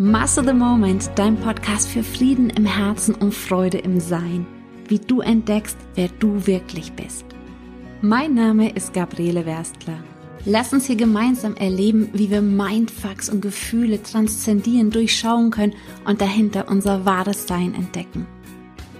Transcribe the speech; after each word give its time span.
Master 0.00 0.44
the 0.44 0.52
Moment, 0.52 1.10
dein 1.16 1.36
Podcast 1.36 1.88
für 1.88 2.04
Frieden 2.04 2.50
im 2.50 2.64
Herzen 2.64 3.16
und 3.16 3.34
Freude 3.34 3.78
im 3.78 3.98
Sein. 3.98 4.46
Wie 4.86 5.00
du 5.00 5.22
entdeckst, 5.22 5.76
wer 5.96 6.06
du 6.20 6.46
wirklich 6.46 6.92
bist. 6.92 7.24
Mein 8.00 8.34
Name 8.34 8.70
ist 8.70 8.94
Gabriele 8.94 9.44
Werstler. 9.44 9.98
Lass 10.44 10.72
uns 10.72 10.86
hier 10.86 10.94
gemeinsam 10.94 11.56
erleben, 11.56 12.10
wie 12.12 12.30
wir 12.30 12.42
Mindfucks 12.42 13.28
und 13.28 13.40
Gefühle 13.40 14.00
transzendieren, 14.00 14.92
durchschauen 14.92 15.50
können 15.50 15.74
und 16.04 16.20
dahinter 16.20 16.68
unser 16.68 17.04
wahres 17.04 17.48
Sein 17.48 17.74
entdecken. 17.74 18.24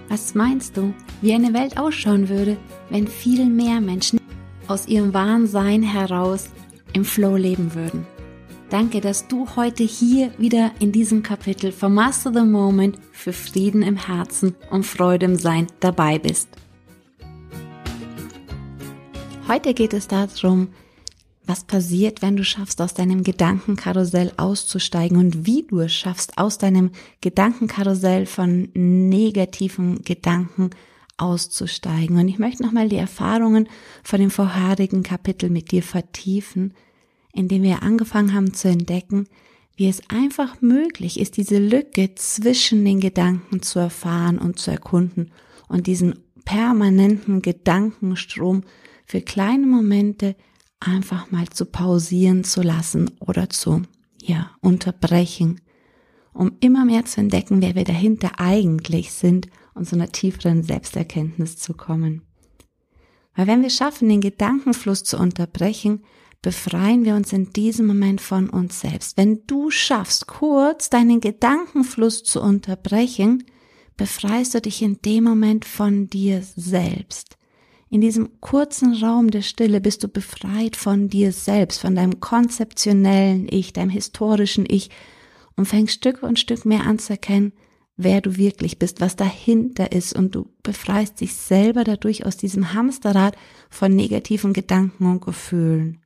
Was 0.09 0.35
meinst 0.35 0.75
du, 0.75 0.93
wie 1.21 1.33
eine 1.33 1.53
Welt 1.53 1.77
ausschauen 1.77 2.27
würde, 2.27 2.57
wenn 2.89 3.07
viel 3.07 3.45
mehr 3.45 3.79
Menschen 3.79 4.19
aus 4.67 4.85
ihrem 4.85 5.13
wahren 5.13 5.47
Sein 5.47 5.81
heraus 5.81 6.49
im 6.91 7.05
Flow 7.05 7.37
leben 7.37 7.73
würden? 7.73 8.05
Danke, 8.69 9.01
dass 9.01 9.27
du 9.27 9.47
heute 9.55 9.83
hier 9.83 10.31
wieder 10.37 10.71
in 10.79 10.91
diesem 10.91 11.23
Kapitel 11.23 11.71
von 11.71 11.91
Master 11.91 12.31
the 12.31 12.41
Moment 12.41 12.99
für 13.11 13.33
Frieden 13.33 13.81
im 13.81 13.97
Herzen 13.97 14.55
und 14.69 14.85
Freude 14.85 15.25
im 15.25 15.37
Sein 15.37 15.65
dabei 15.79 16.19
bist. 16.19 16.49
Heute 19.47 19.73
geht 19.73 19.93
es 19.93 20.07
darum, 20.07 20.67
was 21.47 21.63
passiert, 21.63 22.21
wenn 22.21 22.37
du 22.37 22.43
schaffst, 22.43 22.79
aus 22.79 22.93
deinem 22.93 23.23
Gedankenkarussell 23.23 24.33
auszusteigen 24.37 25.17
und 25.17 25.47
wie 25.47 25.63
du 25.63 25.79
es 25.79 25.91
schaffst, 25.91 26.37
aus 26.37 26.59
deinem 26.59 26.91
Gedankenkarussell 27.21 28.27
von 28.27 28.69
negativen 28.75 30.03
Gedanken 30.03 30.69
auszusteigen. 31.17 32.19
Und 32.19 32.27
ich 32.27 32.37
möchte 32.37 32.61
nochmal 32.61 32.87
die 32.87 32.97
Erfahrungen 32.97 33.67
von 34.03 34.19
dem 34.19 34.29
vorherigen 34.29 35.01
Kapitel 35.01 35.49
mit 35.49 35.71
dir 35.71 35.81
vertiefen, 35.81 36.75
indem 37.33 37.63
wir 37.63 37.83
angefangen 37.83 38.33
haben 38.33 38.53
zu 38.53 38.69
entdecken, 38.69 39.27
wie 39.75 39.87
es 39.87 40.01
einfach 40.09 40.61
möglich 40.61 41.19
ist, 41.19 41.37
diese 41.37 41.57
Lücke 41.57 42.13
zwischen 42.15 42.83
den 42.83 42.99
Gedanken 42.99 43.61
zu 43.61 43.79
erfahren 43.79 44.37
und 44.37 44.59
zu 44.59 44.71
erkunden 44.71 45.31
und 45.69 45.87
diesen 45.87 46.19
permanenten 46.43 47.41
Gedankenstrom 47.41 48.63
für 49.05 49.21
kleine 49.21 49.67
Momente 49.67 50.35
einfach 50.79 51.31
mal 51.31 51.47
zu 51.47 51.65
pausieren 51.65 52.43
zu 52.43 52.61
lassen 52.61 53.11
oder 53.19 53.49
zu, 53.49 53.83
ja, 54.21 54.51
unterbrechen, 54.61 55.61
um 56.33 56.53
immer 56.59 56.85
mehr 56.85 57.05
zu 57.05 57.21
entdecken, 57.21 57.61
wer 57.61 57.75
wir 57.75 57.83
dahinter 57.83 58.39
eigentlich 58.39 59.11
sind 59.11 59.47
und 59.73 59.87
zu 59.87 59.95
einer 59.95 60.11
tieferen 60.11 60.63
Selbsterkenntnis 60.63 61.57
zu 61.57 61.73
kommen. 61.73 62.23
Weil 63.35 63.47
wenn 63.47 63.61
wir 63.61 63.69
schaffen, 63.69 64.09
den 64.09 64.21
Gedankenfluss 64.21 65.03
zu 65.03 65.17
unterbrechen, 65.17 66.03
befreien 66.41 67.03
wir 67.03 67.15
uns 67.15 67.33
in 67.33 67.51
diesem 67.51 67.87
Moment 67.87 68.21
von 68.21 68.49
uns 68.49 68.79
selbst. 68.79 69.17
Wenn 69.17 69.45
du 69.45 69.69
schaffst, 69.71 70.27
kurz 70.27 70.89
deinen 70.89 71.19
Gedankenfluss 71.19 72.23
zu 72.23 72.41
unterbrechen, 72.41 73.43
befreist 73.97 74.53
du 74.53 74.61
dich 74.61 74.81
in 74.81 75.01
dem 75.01 75.25
Moment 75.25 75.65
von 75.65 76.07
dir 76.07 76.41
selbst. 76.55 77.37
In 77.89 78.01
diesem 78.01 78.39
kurzen 78.39 78.93
Raum 78.93 79.31
der 79.31 79.41
Stille 79.41 79.81
bist 79.81 80.03
du 80.03 80.07
befreit 80.07 80.75
von 80.75 81.09
dir 81.09 81.31
selbst, 81.31 81.81
von 81.81 81.95
deinem 81.95 82.19
konzeptionellen 82.19 83.47
Ich, 83.49 83.73
deinem 83.73 83.89
historischen 83.89 84.65
Ich 84.67 84.89
und 85.55 85.65
fängst 85.65 85.95
Stück 85.95 86.23
und 86.23 86.39
Stück 86.39 86.65
mehr 86.65 86.85
an 86.85 86.99
zu 86.99 87.13
erkennen, 87.13 87.51
wer 87.97 88.21
du 88.21 88.37
wirklich 88.37 88.79
bist, 88.79 89.01
was 89.01 89.17
dahinter 89.17 89.91
ist 89.91 90.13
und 90.13 90.35
du 90.35 90.47
befreist 90.63 91.19
dich 91.19 91.33
selber 91.33 91.83
dadurch 91.83 92.25
aus 92.25 92.37
diesem 92.37 92.73
Hamsterrad 92.73 93.35
von 93.69 93.93
negativen 93.93 94.53
Gedanken 94.53 95.07
und 95.07 95.21
Gefühlen. 95.25 95.99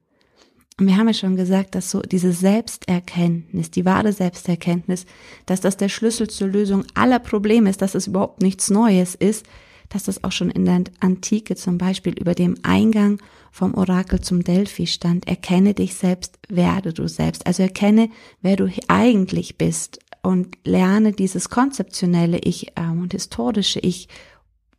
Und 0.79 0.87
wir 0.87 0.97
haben 0.97 1.07
ja 1.07 1.13
schon 1.13 1.35
gesagt, 1.35 1.75
dass 1.75 1.91
so 1.91 2.01
diese 2.01 2.31
Selbsterkenntnis, 2.31 3.69
die 3.69 3.85
wahre 3.85 4.11
Selbsterkenntnis, 4.11 5.05
dass 5.45 5.61
das 5.61 5.77
der 5.77 5.89
Schlüssel 5.89 6.29
zur 6.29 6.47
Lösung 6.47 6.83
aller 6.95 7.19
Probleme 7.19 7.69
ist, 7.69 7.81
dass 7.81 7.93
es 7.93 8.07
überhaupt 8.07 8.41
nichts 8.41 8.71
Neues 8.71 9.13
ist, 9.13 9.45
dass 9.89 10.03
das 10.03 10.23
auch 10.23 10.31
schon 10.31 10.49
in 10.49 10.65
der 10.65 10.83
Antike 10.99 11.55
zum 11.55 11.77
Beispiel 11.77 12.13
über 12.19 12.33
dem 12.33 12.55
Eingang 12.63 13.21
vom 13.51 13.75
Orakel 13.75 14.21
zum 14.21 14.43
Delphi 14.43 14.87
stand. 14.87 15.27
Erkenne 15.27 15.75
dich 15.75 15.93
selbst, 15.93 16.39
werde 16.49 16.93
du 16.93 17.07
selbst. 17.07 17.45
Also 17.45 17.61
erkenne, 17.61 18.09
wer 18.41 18.55
du 18.55 18.71
eigentlich 18.87 19.59
bist 19.59 19.99
und 20.23 20.57
lerne 20.63 21.11
dieses 21.11 21.49
konzeptionelle 21.49 22.39
Ich 22.39 22.75
äh, 22.75 22.89
und 22.89 23.13
historische 23.13 23.79
Ich 23.79 24.07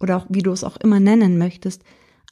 oder 0.00 0.16
auch 0.16 0.26
wie 0.28 0.42
du 0.42 0.50
es 0.50 0.64
auch 0.64 0.76
immer 0.78 0.98
nennen 0.98 1.38
möchtest, 1.38 1.82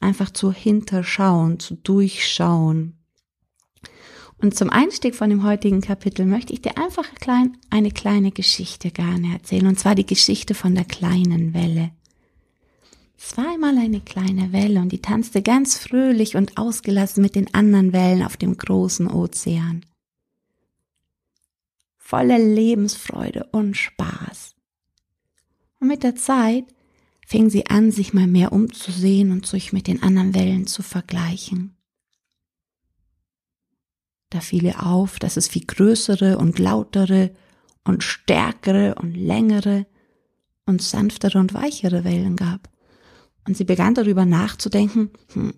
einfach 0.01 0.31
zu 0.31 0.51
hinterschauen, 0.51 1.59
zu 1.59 1.75
durchschauen. 1.75 2.97
Und 4.43 4.53
zum 4.53 4.69
Einstieg 4.69 5.15
von 5.15 5.29
dem 5.29 5.43
heutigen 5.43 5.79
Kapitel 5.79 6.25
möchte 6.25 6.51
ich 6.51 6.61
dir 6.61 6.77
einfach 6.77 7.15
klein, 7.15 7.55
eine 7.69 7.91
kleine 7.91 8.29
Geschichte 8.29 8.91
gerne 8.91 9.31
erzählen, 9.31 9.67
und 9.67 9.79
zwar 9.79 9.95
die 9.95 10.05
Geschichte 10.05 10.53
von 10.53 10.75
der 10.75 10.83
kleinen 10.83 11.53
Welle. 11.53 11.91
Zweimal 13.15 13.77
eine 13.77 14.01
kleine 14.01 14.51
Welle 14.51 14.81
und 14.81 14.91
die 14.91 15.01
tanzte 15.01 15.41
ganz 15.41 15.77
fröhlich 15.77 16.35
und 16.35 16.57
ausgelassen 16.57 17.21
mit 17.21 17.35
den 17.35 17.53
anderen 17.53 17.93
Wellen 17.93 18.21
auf 18.21 18.35
dem 18.35 18.57
großen 18.57 19.07
Ozean. 19.09 19.85
Voller 21.97 22.37
Lebensfreude 22.37 23.47
und 23.53 23.77
Spaß. 23.77 24.55
Und 25.79 25.87
mit 25.87 26.03
der 26.03 26.17
Zeit 26.17 26.65
fing 27.25 27.49
sie 27.49 27.67
an, 27.67 27.93
sich 27.93 28.13
mal 28.13 28.27
mehr 28.27 28.51
umzusehen 28.51 29.31
und 29.31 29.45
sich 29.45 29.71
mit 29.71 29.87
den 29.87 30.03
anderen 30.03 30.35
Wellen 30.35 30.67
zu 30.67 30.83
vergleichen. 30.83 31.77
Da 34.33 34.39
fiel 34.39 34.63
ihr 34.63 34.83
auf, 34.83 35.19
dass 35.19 35.37
es 35.37 35.47
viel 35.47 35.63
größere 35.67 36.39
und 36.39 36.57
lautere 36.57 37.29
und 37.83 38.03
stärkere 38.03 38.95
und 38.95 39.13
längere 39.13 39.85
und 40.65 40.81
sanftere 40.81 41.37
und 41.37 41.53
weichere 41.53 42.03
Wellen 42.03 42.35
gab. 42.35 42.67
Und 43.47 43.55
sie 43.55 43.63
begann 43.63 43.93
darüber 43.93 44.25
nachzudenken, 44.25 45.11
hm, 45.33 45.53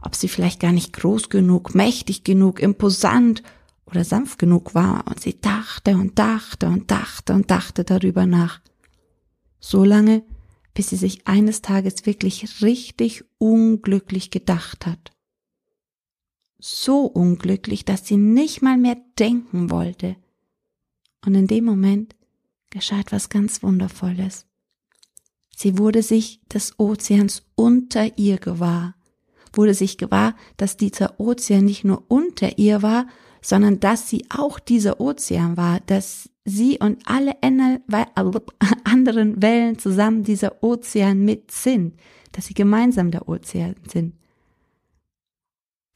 ob 0.00 0.14
sie 0.14 0.28
vielleicht 0.28 0.58
gar 0.58 0.72
nicht 0.72 0.94
groß 0.94 1.28
genug, 1.28 1.74
mächtig 1.74 2.24
genug, 2.24 2.60
imposant 2.60 3.42
oder 3.84 4.04
sanft 4.04 4.38
genug 4.38 4.74
war. 4.74 5.06
Und 5.06 5.20
sie 5.20 5.38
dachte 5.38 5.94
und 5.94 6.18
dachte 6.18 6.68
und 6.68 6.90
dachte 6.90 7.34
und 7.34 7.50
dachte 7.50 7.84
darüber 7.84 8.24
nach. 8.24 8.62
So 9.60 9.84
lange, 9.84 10.22
bis 10.72 10.88
sie 10.88 10.96
sich 10.96 11.26
eines 11.26 11.60
Tages 11.60 12.06
wirklich 12.06 12.62
richtig 12.62 13.22
unglücklich 13.36 14.30
gedacht 14.30 14.86
hat. 14.86 15.13
So 16.66 17.02
unglücklich, 17.02 17.84
dass 17.84 18.06
sie 18.06 18.16
nicht 18.16 18.62
mal 18.62 18.78
mehr 18.78 18.96
denken 19.18 19.70
wollte. 19.70 20.16
Und 21.22 21.34
in 21.34 21.46
dem 21.46 21.66
Moment 21.66 22.16
geschah 22.70 23.00
etwas 23.00 23.28
ganz 23.28 23.62
Wundervolles. 23.62 24.46
Sie 25.54 25.76
wurde 25.76 26.02
sich 26.02 26.40
des 26.48 26.78
Ozeans 26.78 27.42
unter 27.54 28.16
ihr 28.16 28.38
gewahr, 28.38 28.94
wurde 29.52 29.74
sich 29.74 29.98
gewahr, 29.98 30.34
dass 30.56 30.78
dieser 30.78 31.20
Ozean 31.20 31.66
nicht 31.66 31.84
nur 31.84 32.02
unter 32.08 32.56
ihr 32.56 32.80
war, 32.80 33.08
sondern 33.42 33.78
dass 33.78 34.08
sie 34.08 34.24
auch 34.30 34.58
dieser 34.58 35.02
Ozean 35.02 35.58
war, 35.58 35.80
dass 35.80 36.30
sie 36.46 36.78
und 36.78 37.02
alle 37.04 37.36
anderen 38.84 39.42
Wellen 39.42 39.78
zusammen 39.78 40.24
dieser 40.24 40.62
Ozean 40.62 41.26
mit 41.26 41.50
sind, 41.50 42.00
dass 42.32 42.46
sie 42.46 42.54
gemeinsam 42.54 43.10
der 43.10 43.28
Ozean 43.28 43.76
sind. 43.86 44.14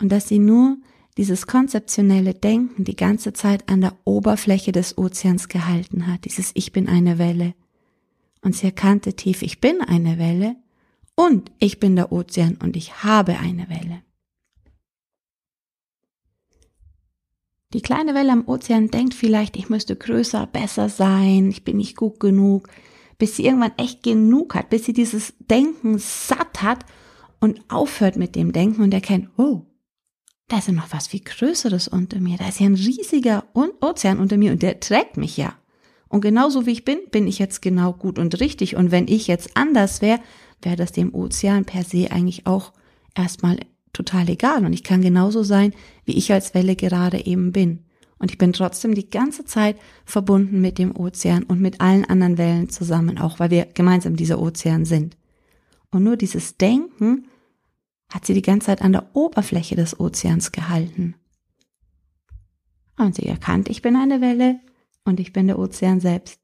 Und 0.01 0.11
dass 0.11 0.29
sie 0.29 0.39
nur 0.39 0.79
dieses 1.17 1.47
konzeptionelle 1.47 2.35
Denken 2.35 2.85
die 2.85 2.97
ganze 2.97 3.33
Zeit 3.33 3.69
an 3.69 3.81
der 3.81 3.97
Oberfläche 4.05 4.71
des 4.71 4.97
Ozeans 4.97 5.49
gehalten 5.49 6.07
hat, 6.07 6.25
dieses 6.25 6.53
Ich 6.55 6.73
bin 6.73 6.89
eine 6.89 7.19
Welle 7.19 7.55
und 8.43 8.55
sie 8.55 8.67
erkannte 8.67 9.15
tief, 9.15 9.43
ich 9.43 9.61
bin 9.61 9.81
eine 9.81 10.19
Welle 10.19 10.57
und 11.17 11.51
ich 11.59 11.81
bin 11.81 11.97
der 11.97 12.13
Ozean 12.13 12.57
und 12.63 12.77
ich 12.77 13.03
habe 13.03 13.39
eine 13.39 13.69
Welle. 13.69 14.03
Die 17.75 17.83
kleine 17.83 18.15
Welle 18.15 18.33
am 18.33 18.49
Ozean 18.49 18.89
denkt 18.89 19.13
vielleicht, 19.13 19.57
ich 19.57 19.69
müsste 19.69 19.97
größer, 19.97 20.47
besser 20.47 20.89
sein, 20.89 21.51
ich 21.51 21.65
bin 21.65 21.77
nicht 21.77 21.97
gut 21.97 22.21
genug, 22.21 22.69
bis 23.19 23.37
sie 23.37 23.45
irgendwann 23.45 23.77
echt 23.77 24.05
genug 24.05 24.55
hat, 24.55 24.71
bis 24.71 24.85
sie 24.85 24.93
dieses 24.93 25.35
Denken 25.51 25.99
satt 25.99 26.63
hat 26.63 26.87
und 27.41 27.61
aufhört 27.69 28.17
mit 28.17 28.37
dem 28.37 28.53
Denken 28.53 28.83
und 28.83 28.95
erkennt, 28.95 29.29
oh, 29.37 29.67
da 30.49 30.59
ist 30.59 30.69
ja 30.69 30.75
noch 30.75 30.93
was 30.93 31.09
viel 31.09 31.21
Größeres 31.21 31.89
unter 31.89 32.21
mir, 32.21 32.39
da 32.39 32.49
ist 32.49 32.61
ja 32.61 32.67
ein 32.67 32.75
riesiger 32.75 33.45
Ozean 33.53 34.19
unter 34.19 34.37
mir 34.37 34.53
und 34.53 34.63
der 34.63 34.81
trägt 34.81 35.17
mich 35.17 35.37
ja. 35.37 35.55
Und 36.09 36.23
genauso 36.23 36.67
wie 36.67 36.73
ich 36.73 36.85
bin, 36.85 36.99
bin 37.11 37.27
ich 37.27 37.39
jetzt 37.39 37.61
genau 37.61 37.93
gut 37.93 38.19
und 38.19 38.41
richtig. 38.41 38.77
Und 38.77 38.91
wenn 38.91 39.09
ich 39.09 39.27
jetzt 39.27 39.57
anders 39.57 40.01
wäre, 40.01 40.21
wäre 40.63 40.77
das 40.77 40.93
dem 40.93 41.15
Ozean 41.15 41.67
per 41.67 41.85
se 41.85 42.11
eigentlich 42.11 42.47
auch 42.47 42.73
erstmal 43.15 43.59
total 43.93 44.29
egal. 44.29 44.65
Und 44.65 44.73
ich 44.73 44.85
kann 44.85 45.03
genauso 45.03 45.43
sein, 45.43 45.75
wie 46.07 46.17
ich 46.17 46.33
als 46.33 46.55
Welle 46.55 46.77
gerade 46.77 47.27
eben 47.27 47.53
bin. 47.53 47.85
Und 48.19 48.31
ich 48.31 48.39
bin 48.39 48.53
trotzdem 48.53 48.95
die 48.95 49.11
ganze 49.11 49.45
Zeit 49.45 49.77
verbunden 50.05 50.61
mit 50.61 50.79
dem 50.79 50.97
Ozean 50.97 51.45
und 51.45 51.61
mit 51.61 51.81
allen 51.81 52.05
anderen 52.05 52.39
Wellen 52.39 52.69
zusammen, 52.69 53.19
auch 53.19 53.39
weil 53.39 53.51
wir 53.51 53.67
gemeinsam 53.67 54.17
dieser 54.17 54.41
Ozean 54.41 54.85
sind. 54.85 55.17
Und 55.91 56.05
nur 56.05 56.17
dieses 56.17 56.57
Denken 56.57 57.27
hat 58.11 58.27
sie 58.27 58.35
die 58.35 58.43
ganze 58.43 58.67
Zeit 58.67 58.83
an 58.83 58.93
der 58.93 59.15
Oberfläche 59.15 59.77
des 59.77 59.99
Ozeans 59.99 60.53
gehalten. 60.53 61.15
Und 62.97 63.15
sie 63.15 63.27
erkannt, 63.27 63.69
ich 63.69 63.83
bin 63.83 63.97
eine 63.97 64.21
Welle, 64.21 64.61
und 65.09 65.21
ich 65.21 65.33
bin 65.33 65.47
der 65.47 65.59
Ozean 65.59 66.01
selbst. 66.01 66.39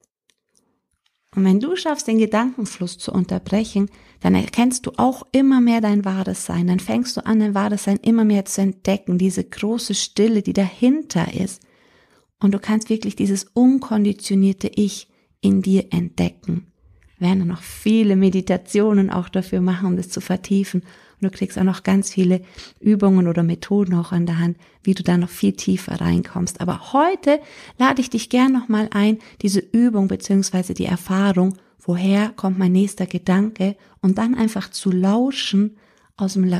Und 1.37 1.45
wenn 1.45 1.61
du 1.61 1.77
schaffst, 1.77 2.07
den 2.07 2.19
Gedankenfluss 2.19 2.97
zu 2.97 3.13
unterbrechen, 3.13 3.91
dann 4.21 4.35
erkennst 4.35 4.87
du 4.87 4.93
auch 4.97 5.27
immer 5.33 5.61
mehr 5.61 5.81
dein 5.81 6.05
wahres 6.05 6.47
Sein. 6.47 6.69
Dann 6.69 6.81
fängst 6.81 7.17
du 7.17 7.27
an, 7.27 7.41
dein 7.41 7.55
wahres 7.55 7.85
Sein 7.85 7.99
immer 7.99 8.25
mehr 8.25 8.45
zu 8.45 8.63
entdecken, 8.63 9.19
diese 9.19 9.45
große 9.45 9.95
Stille, 9.95 10.43
die 10.43 10.53
dahinter 10.53 11.35
ist. 11.35 11.63
Und 12.41 12.53
du 12.53 12.59
kannst 12.59 12.89
wirklich 12.89 13.17
dieses 13.17 13.45
unkonditionierte 13.53 14.69
Ich 14.69 15.09
in 15.41 15.61
dir 15.61 15.87
entdecken. 15.91 16.73
Wir 17.19 17.29
werden 17.29 17.47
noch 17.47 17.63
viele 17.63 18.17
Meditationen 18.17 19.11
auch 19.11 19.29
dafür 19.29 19.61
machen, 19.61 19.89
um 19.89 19.97
das 19.97 20.09
zu 20.09 20.21
vertiefen. 20.21 20.83
Und 21.21 21.23
du 21.23 21.31
kriegst 21.31 21.59
auch 21.59 21.65
noch 21.65 21.83
ganz 21.83 22.11
viele 22.11 22.43
Übungen 22.81 23.29
oder 23.29 23.43
Methoden 23.43 23.95
auch 23.95 24.13
an 24.13 24.27
der 24.27 24.39
Hand, 24.39 24.59
wie 24.83 24.95
du 24.95 25.03
da 25.03 25.17
noch 25.17 25.29
viel 25.29 25.53
tiefer 25.53 26.01
reinkommst. 26.01 26.61
Aber 26.61 26.93
heute 26.93 27.41
lade 27.79 28.01
ich 28.01 28.11
dich 28.11 28.29
gern 28.29 28.53
nochmal 28.53 28.89
ein, 28.93 29.19
diese 29.43 29.61
Übung 29.61 30.09
beziehungsweise 30.09 30.75
die 30.75 30.87
Erfahrung, 30.87 31.57
woher 31.81 32.31
kommt 32.31 32.59
mein 32.59 32.73
nächster 32.73 33.07
Gedanke 33.07 33.77
und 34.01 34.19
dann 34.19 34.35
einfach 34.35 34.71
zu 34.71 34.91
lauschen 34.91 35.77
aus 36.17 36.35
dem 36.35 36.51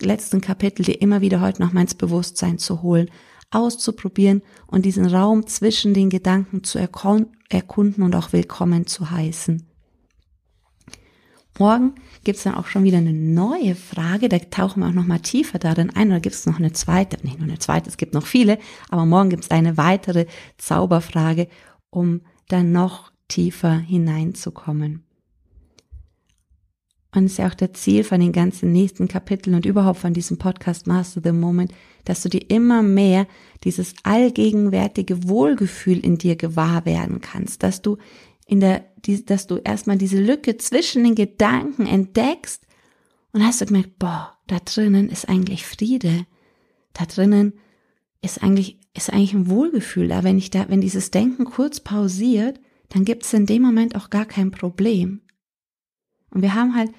letzten 0.00 0.40
Kapitel, 0.40 0.84
dir 0.84 1.00
immer 1.00 1.20
wieder 1.20 1.40
heute 1.40 1.62
noch 1.62 1.72
mal 1.72 1.82
ins 1.82 1.94
Bewusstsein 1.94 2.58
zu 2.58 2.82
holen, 2.82 3.10
auszuprobieren 3.50 4.42
und 4.66 4.84
diesen 4.84 5.06
Raum 5.06 5.46
zwischen 5.46 5.94
den 5.94 6.10
Gedanken 6.10 6.64
zu 6.64 6.78
erkunden 6.78 8.02
und 8.02 8.14
auch 8.14 8.32
willkommen 8.32 8.86
zu 8.86 9.10
heißen. 9.10 9.73
Morgen 11.58 11.94
gibt's 12.24 12.42
dann 12.42 12.54
auch 12.54 12.66
schon 12.66 12.82
wieder 12.82 12.98
eine 12.98 13.12
neue 13.12 13.76
Frage, 13.76 14.28
da 14.28 14.38
tauchen 14.38 14.80
wir 14.80 14.88
auch 14.88 14.92
noch 14.92 15.06
mal 15.06 15.20
tiefer 15.20 15.58
darin 15.58 15.90
ein, 15.90 16.08
oder 16.08 16.20
gibt's 16.20 16.46
noch 16.46 16.58
eine 16.58 16.72
zweite, 16.72 17.24
nicht 17.24 17.38
nur 17.38 17.48
eine 17.48 17.58
zweite, 17.58 17.88
es 17.88 17.96
gibt 17.96 18.12
noch 18.12 18.26
viele, 18.26 18.58
aber 18.88 19.06
morgen 19.06 19.30
gibt's 19.30 19.50
eine 19.50 19.76
weitere 19.76 20.26
Zauberfrage, 20.58 21.48
um 21.90 22.22
dann 22.48 22.72
noch 22.72 23.12
tiefer 23.28 23.78
hineinzukommen. 23.78 25.04
Und 27.14 27.26
es 27.26 27.32
ist 27.32 27.38
ja 27.38 27.48
auch 27.48 27.54
der 27.54 27.72
Ziel 27.72 28.02
von 28.02 28.20
den 28.20 28.32
ganzen 28.32 28.72
nächsten 28.72 29.06
Kapiteln 29.06 29.54
und 29.54 29.66
überhaupt 29.66 30.00
von 30.00 30.12
diesem 30.12 30.36
Podcast 30.36 30.88
Master 30.88 31.20
the 31.22 31.30
Moment, 31.30 31.72
dass 32.04 32.22
du 32.22 32.28
dir 32.28 32.50
immer 32.50 32.82
mehr 32.82 33.28
dieses 33.62 33.94
allgegenwärtige 34.02 35.28
Wohlgefühl 35.28 36.00
in 36.00 36.18
dir 36.18 36.34
gewahr 36.34 36.84
werden 36.84 37.20
kannst, 37.20 37.62
dass 37.62 37.82
du 37.82 37.98
in 38.46 38.58
der, 38.58 38.84
die, 39.06 39.24
dass 39.24 39.46
du 39.46 39.56
erstmal 39.56 39.98
diese 39.98 40.20
Lücke 40.20 40.56
zwischen 40.56 41.04
den 41.04 41.14
Gedanken 41.14 41.86
entdeckst 41.86 42.66
und 43.32 43.44
hast 43.44 43.60
du 43.60 43.66
gemerkt, 43.66 43.98
boah, 43.98 44.38
da 44.46 44.58
drinnen 44.58 45.08
ist 45.08 45.28
eigentlich 45.28 45.66
Friede. 45.66 46.26
Da 46.92 47.04
drinnen 47.06 47.54
ist 48.22 48.42
eigentlich, 48.42 48.78
ist 48.94 49.12
eigentlich 49.12 49.34
ein 49.34 49.48
Wohlgefühl 49.48 50.08
da. 50.08 50.24
Wenn 50.24 50.38
ich 50.38 50.50
da, 50.50 50.68
wenn 50.68 50.80
dieses 50.80 51.10
Denken 51.10 51.44
kurz 51.44 51.80
pausiert, 51.80 52.60
dann 52.90 53.04
gibt 53.04 53.24
es 53.24 53.32
in 53.32 53.46
dem 53.46 53.62
Moment 53.62 53.96
auch 53.96 54.10
gar 54.10 54.24
kein 54.24 54.50
Problem. 54.50 55.20
Und 56.30 56.42
wir 56.42 56.54
haben 56.54 56.74
halt 56.74 56.90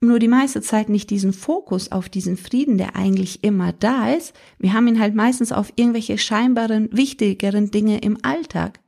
nur 0.00 0.18
die 0.18 0.28
meiste 0.28 0.62
Zeit 0.62 0.88
nicht 0.88 1.10
diesen 1.10 1.32
Fokus 1.32 1.92
auf 1.92 2.08
diesen 2.08 2.36
Frieden, 2.36 2.78
der 2.78 2.96
eigentlich 2.96 3.44
immer 3.44 3.72
da 3.72 4.12
ist. 4.12 4.34
Wir 4.58 4.72
haben 4.72 4.88
ihn 4.88 5.00
halt 5.00 5.14
meistens 5.14 5.52
auf 5.52 5.72
irgendwelche 5.76 6.16
scheinbaren, 6.16 6.88
wichtigeren 6.92 7.70
Dinge 7.70 7.98
im 7.98 8.16
Alltag. 8.22 8.80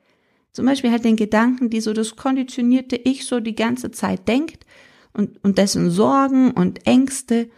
Zum 0.53 0.67
Beispiel 0.67 0.91
halt 0.91 1.05
den 1.05 1.17
Gedanken, 1.17 1.71
die 1.71 1.81
so 1.81 1.93
das 1.93 2.17
konditionierte 2.17 2.97
Ich 2.97 3.25
so 3.25 3.41
die 3.41 3.55
ganze 3.55 3.91
Zeit 3.91 4.29
denkt 4.29 4.67
und, 5.13 5.43
und 5.43 5.59
dessen 5.59 5.91
Sorgen 5.91 6.51
und 6.51 6.87
Ängste. 6.87 7.49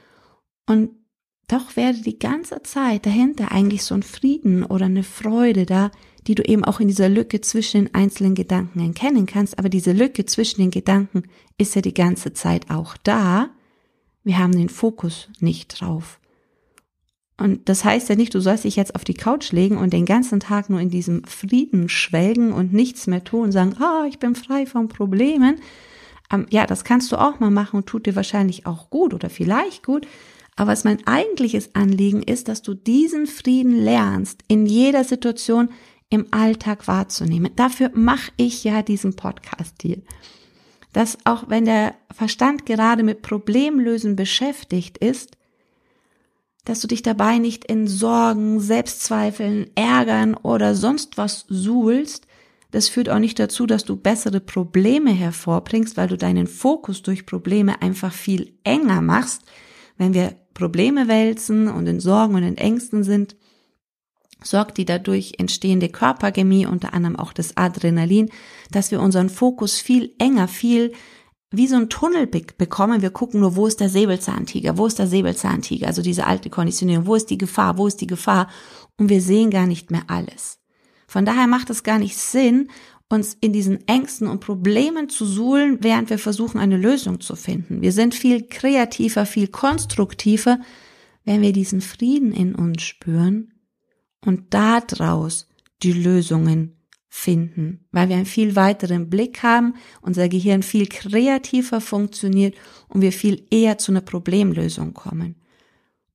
Und 0.67 0.91
doch 1.49 1.77
werde 1.77 2.01
die 2.01 2.19
ganze 2.19 2.63
Zeit 2.63 3.05
dahinter 3.05 3.53
eigentlich 3.53 3.85
so 3.85 3.95
ein 3.95 4.03
Frieden 4.03 4.65
oder 4.65 4.87
eine 4.87 5.03
Freude 5.03 5.67
da, 5.67 5.91
die 6.27 6.35
du 6.35 6.43
eben 6.43 6.65
auch 6.65 6.81
in 6.81 6.89
dieser 6.89 7.09
Lücke 7.09 7.41
zwischen 7.41 7.85
den 7.85 7.95
einzelnen 7.95 8.35
Gedanken 8.35 8.81
erkennen 8.81 9.27
kannst. 9.27 9.59
Aber 9.59 9.69
diese 9.69 9.93
Lücke 9.93 10.25
zwischen 10.25 10.61
den 10.61 10.71
Gedanken 10.71 11.25
ist 11.59 11.75
ja 11.75 11.83
die 11.83 11.95
ganze 11.95 12.33
Zeit 12.33 12.71
auch 12.71 12.97
da. 13.03 13.51
Wir 14.23 14.39
haben 14.39 14.53
den 14.53 14.71
Fokus 14.71 15.29
nicht 15.41 15.81
drauf. 15.81 16.19
Und 17.37 17.69
das 17.69 17.85
heißt 17.85 18.09
ja 18.09 18.15
nicht, 18.15 18.35
du 18.35 18.41
sollst 18.41 18.65
dich 18.65 18.77
jetzt 18.77 18.95
auf 18.95 19.03
die 19.03 19.15
Couch 19.15 19.51
legen 19.51 19.77
und 19.77 19.93
den 19.93 20.07
ganzen 20.07 20.39
Tag 20.39 20.71
nur 20.71 20.81
in 20.81 20.91
diesem 20.91 21.25
Frieden 21.25 21.89
schwelgen 21.89 22.53
und 22.53 22.73
nichts 22.73 23.07
mehr 23.09 23.25
tun 23.25 23.45
und 23.45 23.53
sagen, 23.53 23.75
ah, 23.81 24.03
oh, 24.03 24.07
ich 24.09 24.21
bin 24.21 24.37
frei 24.37 24.67
von 24.67 24.89
Problemen. 24.89 25.57
Ähm, 26.33 26.47
ja, 26.51 26.67
das 26.67 26.85
kannst 26.85 27.11
du 27.11 27.17
auch 27.17 27.41
mal 27.41 27.51
machen 27.51 27.79
und 27.79 27.87
tut 27.87 28.07
dir 28.07 28.15
wahrscheinlich 28.15 28.67
auch 28.67 28.89
gut 28.89 29.15
oder 29.15 29.31
vielleicht 29.31 29.85
gut. 29.85 30.07
Aber 30.57 30.71
was 30.71 30.85
mein 30.85 31.05
eigentliches 31.07 31.75
Anliegen 31.75 32.23
ist, 32.23 32.47
dass 32.47 32.63
du 32.63 32.75
diesen 32.75 33.27
Frieden 33.27 33.77
lernst, 33.77 34.43
in 34.47 34.67
jeder 34.67 35.03
Situation, 35.03 35.71
im 36.11 36.27
Alltag 36.31 36.87
wahrzunehmen. 36.87 37.51
Dafür 37.57 37.91
mache 37.95 38.31
ich 38.37 38.63
ja 38.63 38.83
diesen 38.83 39.17
Podcast 39.17 39.75
hier. 39.83 40.01
Dass 40.93 41.19
auch 41.25 41.49
wenn 41.49 41.65
der 41.65 41.97
Verstand 42.13 42.67
gerade 42.67 43.03
mit 43.03 43.23
Problemlösen 43.23 44.15
beschäftigt 44.15 44.99
ist, 44.99 45.37
dass 46.65 46.81
du 46.81 46.89
dich 46.89 47.03
dabei 47.03 47.39
nicht 47.39 47.65
in 47.65 47.87
Sorgen, 47.87 48.61
Selbstzweifeln, 48.61 49.71
Ärgern 49.75 50.35
oder 50.35 50.75
sonst 50.75 51.19
was 51.19 51.45
suhlst, 51.49 52.27
das 52.75 52.89
führt 52.89 53.09
auch 53.09 53.21
nicht 53.21 53.39
dazu, 53.39 53.67
dass 53.67 53.85
du 53.85 53.95
bessere 53.95 54.41
Probleme 54.41 55.13
hervorbringst, 55.13 55.97
weil 55.97 56.09
du 56.09 56.17
deinen 56.17 56.49
Fokus 56.49 57.03
durch 57.03 57.25
Probleme 57.25 57.81
einfach 57.81 58.13
viel 58.13 58.55
enger 58.65 59.01
machst. 59.01 59.43
Wenn 59.97 60.13
wir 60.13 60.35
Probleme 60.55 61.07
wälzen 61.07 61.69
und 61.69 61.87
in 61.87 62.01
Sorgen 62.01 62.35
und 62.35 62.43
in 62.43 62.57
Ängsten 62.57 63.05
sind, 63.05 63.37
sorgt 64.43 64.77
die 64.79 64.85
dadurch 64.85 65.35
entstehende 65.39 65.89
Körperchemie, 65.89 66.67
unter 66.67 66.95
anderem 66.95 67.17
auch 67.17 67.33
das 67.33 67.57
Adrenalin, 67.57 68.31
dass 68.73 68.91
wir 68.91 69.01
unseren 69.01 69.31
Fokus 69.31 69.79
viel 69.79 70.13
enger, 70.19 70.49
viel 70.49 70.93
wie 71.57 71.67
so 71.67 71.77
ein 71.77 71.89
Tunnel 71.89 72.27
bekommen. 72.27 73.03
Wir 73.03 73.11
gucken 73.11 73.41
nur, 73.41 73.57
wo 73.57 73.67
ist 73.67 73.81
der 73.81 73.89
Säbelzahntiger, 73.89 74.77
wo 74.79 74.87
ist 74.87 74.99
der 74.99 75.07
Säbelzahntiger, 75.07 75.87
also 75.87 76.03
diese 76.03 76.27
alte 76.27 76.51
Konditionierung, 76.51 77.07
wo 77.07 77.15
ist 77.15 77.31
die 77.31 77.39
Gefahr, 77.39 77.79
wo 77.79 77.87
ist 77.87 78.01
die 78.01 78.07
Gefahr 78.07 78.49
und 78.99 79.09
wir 79.09 79.21
sehen 79.21 79.51
gar 79.51 79.67
nicht 79.67 79.91
mehr 79.91 80.05
alles. 80.09 80.59
Von 81.07 81.25
daher 81.25 81.47
macht 81.47 81.71
es 81.71 81.83
gar 81.83 81.99
nicht 81.99 82.17
Sinn, 82.17 82.69
uns 83.09 83.37
in 83.41 83.53
diesen 83.53 83.87
Ängsten 83.87 84.27
und 84.27 84.41
Problemen 84.41 85.09
zu 85.09 85.25
suhlen, 85.25 85.79
während 85.81 86.11
wir 86.11 86.19
versuchen, 86.19 86.59
eine 86.59 86.77
Lösung 86.77 87.21
zu 87.21 87.37
finden. 87.37 87.83
Wir 87.83 87.93
sind 87.93 88.15
viel 88.15 88.47
kreativer, 88.47 89.27
viel 89.27 89.49
konstruktiver, 89.49 90.59
wenn 91.25 91.41
wir 91.41 91.53
diesen 91.53 91.81
Frieden 91.81 92.33
in 92.33 92.55
uns 92.55 92.83
spüren 92.83 93.53
und 94.25 94.53
daraus 94.53 95.49
die 95.83 95.93
Lösungen 95.93 96.77
finden, 97.17 97.87
weil 97.93 98.09
wir 98.09 98.17
einen 98.17 98.27
viel 98.27 98.57
weiteren 98.57 99.09
Blick 99.09 99.45
haben, 99.45 99.75
unser 100.03 100.29
Gehirn 100.29 100.65
viel 100.65 100.89
kreativer 100.89 101.81
funktioniert 101.81 102.57
und 102.89 103.03
wir 103.03 103.13
viel 103.13 103.47
eher 103.53 103.79
zu 103.79 103.93
einer 103.93 104.01
Problemlösung 104.01 104.95
kommen. 104.95 105.37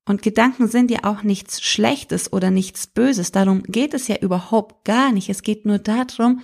Und 0.06 0.22
Gedanken 0.24 0.68
sind 0.68 0.92
ja 0.92 1.00
auch 1.04 1.24
nichts 1.24 1.62
Schlechtes 1.62 2.34
oder 2.34 2.52
nichts 2.52 2.86
Böses, 2.86 3.32
darum 3.32 3.64
geht 3.64 3.94
es 3.94 4.10
ja 4.10 4.18
überhaupt 4.18 4.84
gar 4.84 5.14
nicht. 5.14 5.30
Es 5.30 5.42
geht 5.42 5.66
nur 5.66 5.80
darum, 5.80 6.42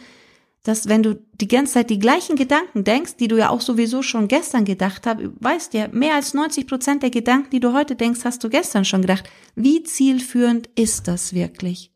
dass 0.64 0.88
wenn 0.88 1.04
du 1.04 1.22
die 1.34 1.50
ganze 1.50 1.74
Zeit 1.74 1.90
die 1.90 2.00
gleichen 2.00 2.38
Gedanken 2.38 2.86
denkst, 2.86 3.18
die 3.18 3.28
du 3.28 3.38
ja 3.38 3.50
auch 3.50 3.62
sowieso 3.62 4.02
schon 4.04 4.30
gestern 4.30 4.64
gedacht 4.64 5.06
hast, 5.06 5.20
weißt 5.42 5.74
ja, 5.74 5.90
mehr 5.90 6.16
als 6.16 6.34
90 6.34 6.66
Prozent 6.66 7.04
der 7.04 7.10
Gedanken, 7.10 7.50
die 7.50 7.60
du 7.60 7.74
heute 7.74 7.98
denkst, 7.98 8.22
hast 8.24 8.42
du 8.44 8.50
gestern 8.50 8.86
schon 8.86 9.02
gedacht. 9.02 9.30
Wie 9.56 9.84
zielführend 9.84 10.70
ist 10.76 11.10
das 11.10 11.34
wirklich? 11.34 11.92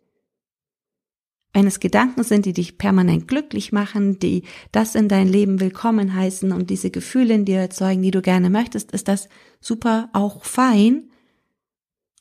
Wenn 1.53 1.65
es 1.65 1.79
Gedanken 1.79 2.24
sind, 2.24 2.46
die 2.46 2.53
dich 2.53 2.77
permanent 2.77 3.27
glücklich 3.27 3.72
machen, 3.72 4.20
die 4.20 4.44
das 4.72 4.96
in 4.96 5.08
dein 5.08 5.27
Leben 5.27 5.60
willkommen 5.60 6.13
heißen 6.13 6.51
und 6.51 6.70
diese 6.70 6.91
Gefühle 6.91 7.34
in 7.34 7.46
dir 7.46 7.60
erzeugen, 7.60 8.01
die 8.01 8.12
du 8.12 8.22
gerne 8.22 8.50
möchtest, 8.50 8.91
ist 8.91 9.08
das 9.08 9.29
super 9.60 10.10
auch 10.13 10.46
fein. 10.46 11.10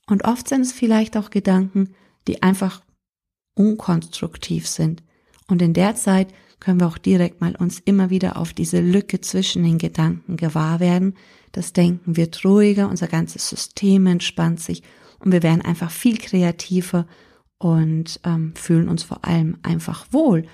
Und 0.07 0.25
oft 0.25 0.49
sind 0.49 0.63
es 0.63 0.73
vielleicht 0.73 1.17
auch 1.17 1.31
Gedanken, 1.31 1.95
die 2.27 2.43
einfach 2.43 2.83
unkonstruktiv 3.55 4.67
sind, 4.67 5.03
und 5.49 5.63
in 5.63 5.73
der 5.73 5.97
Zeit 5.97 6.29
können 6.61 6.81
wir 6.81 6.87
auch 6.87 6.99
direkt 6.99 7.41
mal 7.41 7.57
uns 7.57 7.81
immer 7.81 8.11
wieder 8.11 8.37
auf 8.37 8.53
diese 8.53 8.81
Lücke 8.81 9.21
zwischen 9.21 9.65
den 9.65 9.79
Gedanken 9.79 10.37
gewahr 10.37 10.79
werden. 10.81 11.15
Das 11.53 11.73
Denken 11.73 12.17
wird 12.17 12.45
ruhiger, 12.45 12.89
unser 12.89 13.09
ganzes 13.09 13.49
System 13.49 14.07
entspannt 14.07 14.61
sich 14.61 14.83
und 15.19 15.33
wir 15.33 15.43
werden 15.43 15.63
einfach 15.63 15.91
viel 15.91 16.19
kreativer 16.19 17.07
und 17.59 18.21
ähm, 18.25 18.55
fühlen 18.55 18.89
uns 18.89 19.03
vor 19.03 19.25
allem 19.25 19.59
einfach 19.63 20.07
wohl. 20.13 20.47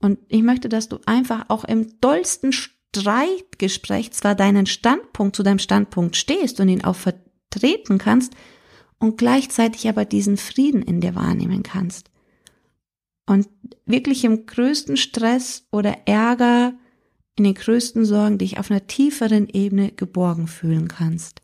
Und 0.00 0.18
ich 0.28 0.42
möchte, 0.42 0.68
dass 0.68 0.88
du 0.88 0.98
einfach 1.06 1.46
auch 1.48 1.64
im 1.64 2.00
dollsten 2.00 2.52
Streitgespräch 2.52 4.12
zwar 4.12 4.34
deinen 4.34 4.66
Standpunkt 4.66 5.36
zu 5.36 5.42
deinem 5.42 5.58
Standpunkt 5.58 6.16
stehst 6.16 6.60
und 6.60 6.68
ihn 6.68 6.84
auch 6.84 6.96
vertreten 6.96 7.98
kannst 7.98 8.34
und 8.98 9.18
gleichzeitig 9.18 9.88
aber 9.88 10.04
diesen 10.04 10.36
Frieden 10.36 10.82
in 10.82 11.00
dir 11.00 11.14
wahrnehmen 11.14 11.62
kannst 11.62 12.10
und 13.28 13.46
wirklich 13.84 14.24
im 14.24 14.46
größten 14.46 14.96
Stress 14.96 15.66
oder 15.70 16.06
Ärger, 16.06 16.72
in 17.36 17.44
den 17.44 17.54
größten 17.54 18.04
Sorgen 18.04 18.38
dich 18.38 18.58
auf 18.58 18.70
einer 18.70 18.86
tieferen 18.86 19.48
Ebene 19.48 19.92
geborgen 19.92 20.48
fühlen 20.48 20.88
kannst. 20.88 21.42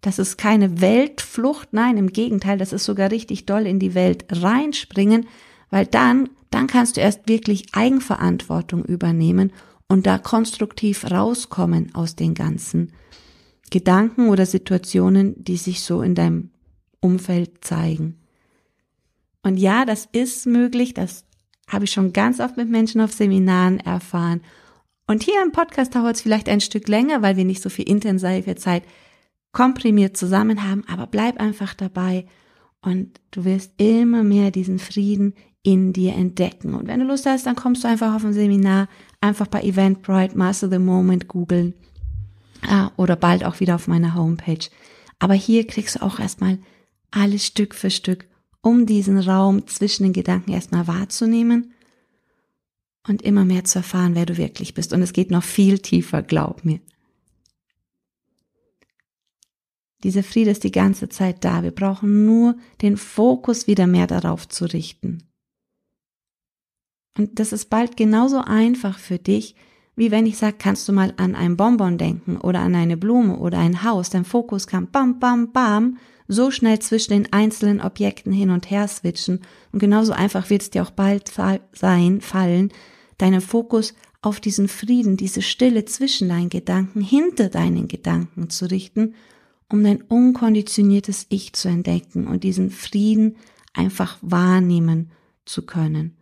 Das 0.00 0.18
ist 0.18 0.38
keine 0.38 0.80
Weltflucht, 0.80 1.72
nein, 1.72 1.96
im 1.96 2.12
Gegenteil, 2.12 2.58
das 2.58 2.72
ist 2.72 2.84
sogar 2.84 3.10
richtig 3.10 3.46
doll 3.46 3.66
in 3.66 3.78
die 3.78 3.94
Welt 3.94 4.26
reinspringen, 4.30 5.26
weil 5.70 5.86
dann, 5.86 6.28
dann 6.50 6.66
kannst 6.66 6.96
du 6.96 7.00
erst 7.00 7.28
wirklich 7.28 7.66
Eigenverantwortung 7.72 8.84
übernehmen 8.84 9.52
und 9.88 10.06
da 10.06 10.18
konstruktiv 10.18 11.10
rauskommen 11.10 11.94
aus 11.94 12.14
den 12.14 12.34
ganzen 12.34 12.92
Gedanken 13.70 14.28
oder 14.28 14.46
Situationen, 14.46 15.42
die 15.42 15.56
sich 15.56 15.82
so 15.82 16.02
in 16.02 16.14
deinem 16.14 16.50
Umfeld 17.00 17.64
zeigen. 17.64 18.18
Und 19.42 19.56
ja, 19.56 19.84
das 19.84 20.08
ist 20.12 20.46
möglich, 20.46 20.94
das 20.94 21.24
habe 21.68 21.84
ich 21.84 21.90
schon 21.90 22.12
ganz 22.12 22.40
oft 22.40 22.56
mit 22.56 22.68
Menschen 22.68 23.00
auf 23.00 23.12
Seminaren 23.12 23.78
erfahren. 23.80 24.42
Und 25.06 25.22
hier 25.22 25.42
im 25.42 25.52
Podcast 25.52 25.94
dauert 25.94 26.16
es 26.16 26.22
vielleicht 26.22 26.48
ein 26.48 26.60
Stück 26.60 26.88
länger, 26.88 27.22
weil 27.22 27.36
wir 27.36 27.44
nicht 27.44 27.62
so 27.62 27.68
viel 27.68 27.88
intensive 27.88 28.56
Zeit 28.56 28.82
komprimiert 29.52 30.16
zusammen 30.16 30.68
haben, 30.68 30.84
aber 30.88 31.06
bleib 31.06 31.40
einfach 31.40 31.74
dabei 31.74 32.26
und 32.80 33.20
du 33.30 33.44
wirst 33.44 33.72
immer 33.78 34.22
mehr 34.22 34.50
diesen 34.50 34.78
Frieden 34.78 35.34
in 35.62 35.92
dir 35.92 36.14
entdecken. 36.14 36.74
Und 36.74 36.86
wenn 36.86 37.00
du 37.00 37.06
Lust 37.06 37.26
hast, 37.26 37.46
dann 37.46 37.56
kommst 37.56 37.84
du 37.84 37.88
einfach 37.88 38.14
auf 38.14 38.24
ein 38.24 38.32
Seminar, 38.32 38.88
einfach 39.20 39.46
bei 39.48 39.62
Eventbrite 39.62 40.36
Master 40.36 40.70
the 40.70 40.78
Moment 40.78 41.28
googeln 41.28 41.74
ah, 42.66 42.90
oder 42.96 43.16
bald 43.16 43.44
auch 43.44 43.60
wieder 43.60 43.74
auf 43.74 43.88
meiner 43.88 44.14
Homepage. 44.14 44.68
Aber 45.18 45.34
hier 45.34 45.66
kriegst 45.66 45.96
du 45.96 46.02
auch 46.02 46.20
erstmal 46.20 46.58
alles 47.10 47.44
Stück 47.44 47.74
für 47.74 47.90
Stück, 47.90 48.26
um 48.60 48.86
diesen 48.86 49.18
Raum 49.18 49.66
zwischen 49.66 50.04
den 50.04 50.12
Gedanken 50.12 50.52
erstmal 50.52 50.86
wahrzunehmen 50.86 51.72
und 53.08 53.22
immer 53.22 53.44
mehr 53.44 53.64
zu 53.64 53.80
erfahren, 53.80 54.14
wer 54.14 54.26
du 54.26 54.36
wirklich 54.36 54.74
bist. 54.74 54.92
Und 54.92 55.02
es 55.02 55.12
geht 55.12 55.30
noch 55.30 55.42
viel 55.42 55.78
tiefer, 55.78 56.22
glaub 56.22 56.64
mir. 56.64 56.80
Dieser 60.04 60.22
Friede 60.22 60.50
ist 60.50 60.64
die 60.64 60.72
ganze 60.72 61.08
Zeit 61.08 61.44
da. 61.44 61.62
Wir 61.62 61.72
brauchen 61.72 62.24
nur 62.24 62.56
den 62.82 62.96
Fokus 62.96 63.66
wieder 63.66 63.86
mehr 63.86 64.06
darauf 64.06 64.48
zu 64.48 64.64
richten. 64.66 65.24
Und 67.16 67.40
das 67.40 67.52
ist 67.52 67.68
bald 67.68 67.96
genauso 67.96 68.38
einfach 68.38 68.98
für 68.98 69.18
dich, 69.18 69.56
wie 69.96 70.12
wenn 70.12 70.26
ich 70.26 70.38
sage, 70.38 70.56
kannst 70.56 70.88
du 70.88 70.92
mal 70.92 71.12
an 71.16 71.34
ein 71.34 71.56
Bonbon 71.56 71.98
denken 71.98 72.36
oder 72.36 72.60
an 72.60 72.76
eine 72.76 72.96
Blume 72.96 73.36
oder 73.38 73.58
ein 73.58 73.82
Haus. 73.82 74.10
Dein 74.10 74.24
Fokus 74.24 74.68
kann 74.68 74.88
bam, 74.92 75.18
bam, 75.18 75.50
bam 75.50 75.98
so 76.28 76.52
schnell 76.52 76.78
zwischen 76.78 77.14
den 77.14 77.32
einzelnen 77.32 77.80
Objekten 77.80 78.32
hin 78.32 78.50
und 78.50 78.70
her 78.70 78.86
switchen. 78.86 79.40
Und 79.72 79.80
genauso 79.80 80.12
einfach 80.12 80.50
wird 80.50 80.62
es 80.62 80.70
dir 80.70 80.84
auch 80.84 80.92
bald 80.92 81.32
sein, 81.72 82.20
fallen, 82.20 82.72
deinen 83.16 83.40
Fokus 83.40 83.94
auf 84.22 84.38
diesen 84.38 84.68
Frieden, 84.68 85.16
diese 85.16 85.42
Stille 85.42 85.84
zwischen 85.86 86.28
deinen 86.28 86.50
Gedanken, 86.50 87.00
hinter 87.00 87.48
deinen 87.48 87.88
Gedanken 87.88 88.50
zu 88.50 88.66
richten 88.66 89.14
um 89.70 89.84
dein 89.84 90.02
unkonditioniertes 90.02 91.26
Ich 91.28 91.52
zu 91.52 91.68
entdecken 91.68 92.26
und 92.26 92.44
diesen 92.44 92.70
Frieden 92.70 93.36
einfach 93.74 94.18
wahrnehmen 94.22 95.10
zu 95.44 95.64
können. 95.64 96.16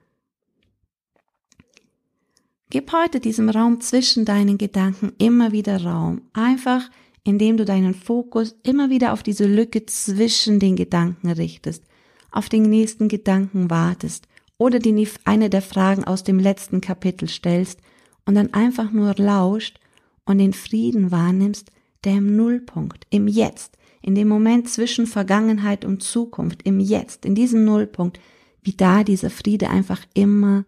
Gib 2.68 2.92
heute 2.92 3.20
diesem 3.20 3.48
Raum 3.48 3.80
zwischen 3.80 4.24
deinen 4.24 4.58
Gedanken 4.58 5.12
immer 5.18 5.52
wieder 5.52 5.84
Raum, 5.84 6.22
einfach 6.32 6.90
indem 7.22 7.56
du 7.56 7.64
deinen 7.64 7.94
Fokus 7.94 8.54
immer 8.62 8.88
wieder 8.88 9.12
auf 9.12 9.22
diese 9.22 9.46
Lücke 9.46 9.84
zwischen 9.86 10.60
den 10.60 10.76
Gedanken 10.76 11.30
richtest, 11.30 11.84
auf 12.30 12.48
den 12.48 12.62
nächsten 12.62 13.08
Gedanken 13.08 13.68
wartest 13.68 14.28
oder 14.58 14.78
die 14.78 15.08
eine 15.24 15.50
der 15.50 15.62
Fragen 15.62 16.04
aus 16.04 16.22
dem 16.22 16.38
letzten 16.38 16.80
Kapitel 16.80 17.28
stellst 17.28 17.80
und 18.26 18.34
dann 18.34 18.54
einfach 18.54 18.92
nur 18.92 19.14
lauscht 19.16 19.80
und 20.24 20.38
den 20.38 20.52
Frieden 20.52 21.10
wahrnimmst, 21.10 21.70
der 22.06 22.14
im 22.14 22.36
Nullpunkt, 22.36 23.06
im 23.10 23.28
Jetzt, 23.28 23.76
in 24.00 24.14
dem 24.14 24.28
Moment 24.28 24.70
zwischen 24.70 25.06
Vergangenheit 25.06 25.84
und 25.84 26.02
Zukunft, 26.02 26.62
im 26.62 26.80
Jetzt, 26.80 27.26
in 27.26 27.34
diesem 27.34 27.64
Nullpunkt, 27.64 28.20
wie 28.62 28.72
da 28.72 29.04
dieser 29.04 29.30
Friede 29.30 29.68
einfach 29.68 30.00
immer 30.14 30.64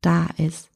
da 0.00 0.28
ist. 0.36 0.70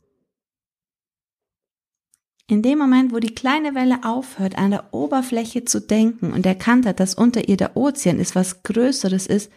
In 2.50 2.62
dem 2.62 2.78
Moment, 2.78 3.12
wo 3.12 3.18
die 3.18 3.34
kleine 3.34 3.74
Welle 3.74 4.04
aufhört, 4.04 4.56
an 4.56 4.70
der 4.70 4.94
Oberfläche 4.94 5.66
zu 5.66 5.80
denken 5.80 6.32
und 6.32 6.46
erkannt 6.46 6.86
hat, 6.86 6.98
dass 6.98 7.14
unter 7.14 7.46
ihr 7.46 7.58
der 7.58 7.76
Ozean 7.76 8.18
ist, 8.18 8.34
was 8.34 8.62
Größeres 8.62 9.26
ist, 9.26 9.52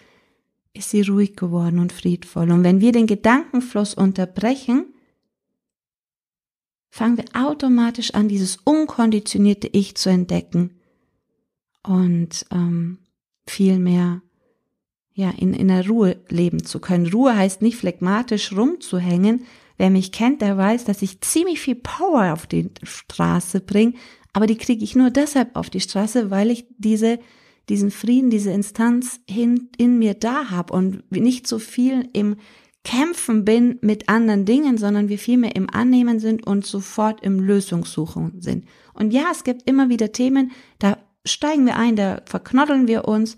ist 0.74 0.90
sie 0.90 1.02
ruhig 1.02 1.38
geworden 1.38 1.80
und 1.80 1.94
friedvoll. 1.94 2.52
Und 2.52 2.66
wenn 2.66 2.82
wir 2.82 2.92
den 2.92 3.08
Gedankenfluss 3.08 3.94
unterbrechen, 3.94 4.94
fangen 6.92 7.18
wir 7.18 7.26
automatisch 7.34 8.14
an, 8.14 8.28
dieses 8.28 8.58
unkonditionierte 8.58 9.68
Ich 9.72 9.96
zu 9.96 10.10
entdecken 10.10 10.72
und 11.84 12.46
ähm, 12.52 13.00
viel 13.48 13.80
mehr 13.80 14.22
ja, 15.14 15.32
in, 15.32 15.54
in 15.54 15.70
der 15.70 15.88
Ruhe 15.88 16.18
leben 16.30 16.64
zu 16.64 16.80
können. 16.80 17.08
Ruhe 17.08 17.36
heißt 17.36 17.62
nicht 17.62 17.78
phlegmatisch 17.78 18.54
rumzuhängen. 18.54 19.46
Wer 19.78 19.90
mich 19.90 20.12
kennt, 20.12 20.42
der 20.42 20.58
weiß, 20.58 20.86
dass 20.86 21.02
ich 21.02 21.22
ziemlich 21.22 21.60
viel 21.60 21.76
Power 21.76 22.34
auf 22.34 22.46
die 22.46 22.70
Straße 22.84 23.62
bringe, 23.62 23.94
aber 24.34 24.46
die 24.46 24.58
kriege 24.58 24.84
ich 24.84 24.96
nur 24.96 25.10
deshalb 25.10 25.56
auf 25.56 25.70
die 25.70 25.82
Straße, 25.82 26.30
weil 26.30 26.52
ich 26.52 26.66
diese, 26.78 27.20
diesen 27.70 27.92
Frieden, 27.92 28.30
diese 28.30 28.52
Instanz 28.52 29.22
hin, 29.28 29.70
in 29.78 29.98
mir 29.98 30.14
da 30.14 30.50
habe 30.50 30.74
und 30.74 31.10
nicht 31.12 31.48
so 31.48 31.58
viel 31.58 32.08
im 32.14 32.36
Kämpfen 32.84 33.46
bin 33.46 33.78
mit 33.82 34.10
anderen 34.10 34.46
Dingen, 34.46 34.78
sondern 34.78 35.08
wir 35.08 35.20
vielmehr 35.20 35.56
im 35.56 35.70
Annehmen 35.70 36.20
sind 36.20 36.46
und 36.48 36.66
sofort 36.66 37.22
im 37.22 37.40
Lösungssuchen 37.40 38.42
sind. 38.42 38.66
Und 38.94 39.12
ja, 39.14 39.26
es 39.32 39.44
gibt 39.44 39.70
immer 39.70 39.90
wieder 39.90 40.12
Themen, 40.12 40.52
da 40.80 40.98
steigen 41.24 41.66
wir 41.66 41.78
ein, 41.78 41.96
da 41.96 42.22
verknoddeln 42.26 42.88
wir 42.88 43.08
uns 43.08 43.38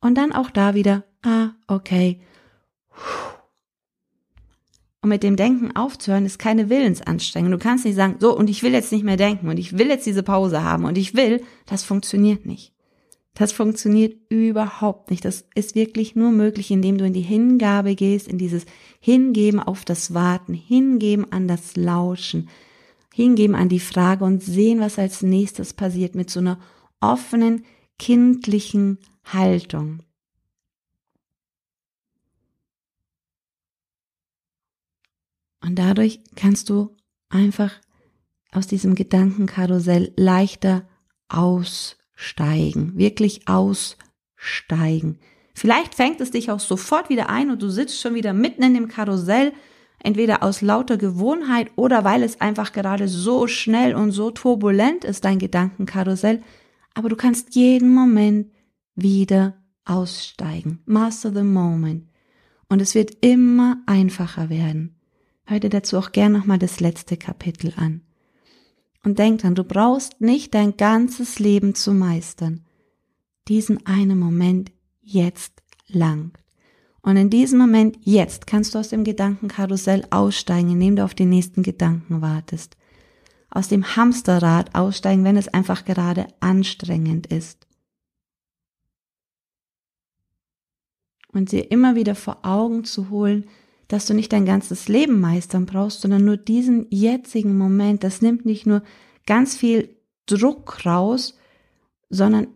und 0.00 0.16
dann 0.16 0.32
auch 0.32 0.50
da 0.50 0.74
wieder, 0.74 1.04
ah, 1.22 1.50
okay. 1.66 2.20
Und 5.02 5.08
mit 5.08 5.22
dem 5.22 5.36
Denken 5.36 5.74
aufzuhören 5.76 6.24
ist 6.24 6.38
keine 6.38 6.70
Willensanstrengung. 6.70 7.50
Du 7.50 7.58
kannst 7.58 7.84
nicht 7.84 7.96
sagen, 7.96 8.16
so, 8.20 8.36
und 8.36 8.48
ich 8.48 8.62
will 8.62 8.72
jetzt 8.72 8.92
nicht 8.92 9.04
mehr 9.04 9.16
denken 9.16 9.48
und 9.48 9.58
ich 9.58 9.76
will 9.76 9.88
jetzt 9.88 10.06
diese 10.06 10.22
Pause 10.22 10.62
haben 10.62 10.84
und 10.84 10.96
ich 10.96 11.14
will, 11.14 11.42
das 11.66 11.82
funktioniert 11.82 12.46
nicht. 12.46 12.71
Das 13.34 13.52
funktioniert 13.52 14.16
überhaupt 14.28 15.10
nicht. 15.10 15.24
Das 15.24 15.46
ist 15.54 15.74
wirklich 15.74 16.14
nur 16.14 16.30
möglich, 16.30 16.70
indem 16.70 16.98
du 16.98 17.06
in 17.06 17.14
die 17.14 17.22
Hingabe 17.22 17.94
gehst, 17.94 18.28
in 18.28 18.36
dieses 18.36 18.66
Hingeben 19.00 19.58
auf 19.58 19.84
das 19.84 20.12
Warten, 20.12 20.52
Hingeben 20.52 21.32
an 21.32 21.48
das 21.48 21.76
Lauschen, 21.76 22.50
Hingeben 23.14 23.54
an 23.54 23.70
die 23.70 23.80
Frage 23.80 24.24
und 24.24 24.42
sehen, 24.42 24.80
was 24.80 24.98
als 24.98 25.22
nächstes 25.22 25.72
passiert 25.72 26.14
mit 26.14 26.28
so 26.28 26.40
einer 26.40 26.60
offenen, 27.00 27.64
kindlichen 27.98 28.98
Haltung. 29.24 30.02
Und 35.62 35.78
dadurch 35.78 36.20
kannst 36.36 36.68
du 36.68 36.96
einfach 37.30 37.72
aus 38.50 38.66
diesem 38.66 38.94
Gedankenkarussell 38.94 40.12
leichter 40.16 40.86
aus 41.28 41.96
aussteigen, 42.22 42.96
wirklich 42.96 43.48
aussteigen. 43.48 45.18
Vielleicht 45.54 45.94
fängt 45.94 46.20
es 46.20 46.30
dich 46.30 46.50
auch 46.50 46.60
sofort 46.60 47.08
wieder 47.08 47.28
ein 47.28 47.50
und 47.50 47.60
du 47.60 47.68
sitzt 47.68 48.00
schon 48.00 48.14
wieder 48.14 48.32
mitten 48.32 48.62
in 48.62 48.74
dem 48.74 48.88
Karussell, 48.88 49.52
entweder 49.98 50.42
aus 50.42 50.62
lauter 50.62 50.96
Gewohnheit 50.96 51.70
oder 51.76 52.04
weil 52.04 52.22
es 52.22 52.40
einfach 52.40 52.72
gerade 52.72 53.08
so 53.08 53.48
schnell 53.48 53.94
und 53.94 54.12
so 54.12 54.30
turbulent 54.30 55.04
ist, 55.04 55.24
dein 55.24 55.38
Gedankenkarussell. 55.38 56.42
Aber 56.94 57.08
du 57.08 57.16
kannst 57.16 57.54
jeden 57.54 57.92
Moment 57.92 58.52
wieder 58.94 59.54
aussteigen. 59.84 60.80
Master 60.86 61.32
the 61.32 61.42
moment. 61.42 62.08
Und 62.68 62.80
es 62.80 62.94
wird 62.94 63.16
immer 63.20 63.82
einfacher 63.86 64.48
werden. 64.48 64.96
Hör 65.44 65.60
dir 65.60 65.70
dazu 65.70 65.98
auch 65.98 66.12
gern 66.12 66.32
nochmal 66.32 66.58
das 66.58 66.80
letzte 66.80 67.16
Kapitel 67.16 67.74
an. 67.76 68.02
Und 69.04 69.18
denk 69.18 69.40
dran, 69.40 69.54
du 69.54 69.64
brauchst 69.64 70.20
nicht 70.20 70.54
dein 70.54 70.76
ganzes 70.76 71.38
Leben 71.38 71.74
zu 71.74 71.92
meistern. 71.92 72.64
Diesen 73.48 73.84
einen 73.86 74.18
Moment 74.18 74.70
jetzt 75.00 75.62
langt. 75.88 76.38
Und 77.02 77.16
in 77.16 77.30
diesem 77.30 77.58
Moment 77.58 77.98
jetzt 78.02 78.46
kannst 78.46 78.74
du 78.74 78.78
aus 78.78 78.90
dem 78.90 79.02
Gedankenkarussell 79.02 80.06
aussteigen, 80.10 80.70
indem 80.70 80.96
du 80.96 81.04
auf 81.04 81.14
die 81.14 81.24
nächsten 81.24 81.64
Gedanken 81.64 82.22
wartest. 82.22 82.76
Aus 83.50 83.68
dem 83.68 83.96
Hamsterrad 83.96 84.74
aussteigen, 84.74 85.24
wenn 85.24 85.36
es 85.36 85.48
einfach 85.48 85.84
gerade 85.84 86.28
anstrengend 86.38 87.26
ist. 87.26 87.66
Und 91.32 91.50
dir 91.50 91.70
immer 91.72 91.96
wieder 91.96 92.14
vor 92.14 92.38
Augen 92.42 92.84
zu 92.84 93.10
holen, 93.10 93.48
dass 93.92 94.06
du 94.06 94.14
nicht 94.14 94.32
dein 94.32 94.46
ganzes 94.46 94.88
Leben 94.88 95.20
meistern 95.20 95.66
brauchst, 95.66 96.00
sondern 96.00 96.24
nur 96.24 96.38
diesen 96.38 96.86
jetzigen 96.88 97.58
Moment. 97.58 98.02
Das 98.02 98.22
nimmt 98.22 98.46
nicht 98.46 98.64
nur 98.64 98.82
ganz 99.26 99.54
viel 99.54 99.98
Druck 100.24 100.86
raus, 100.86 101.36
sondern 102.08 102.46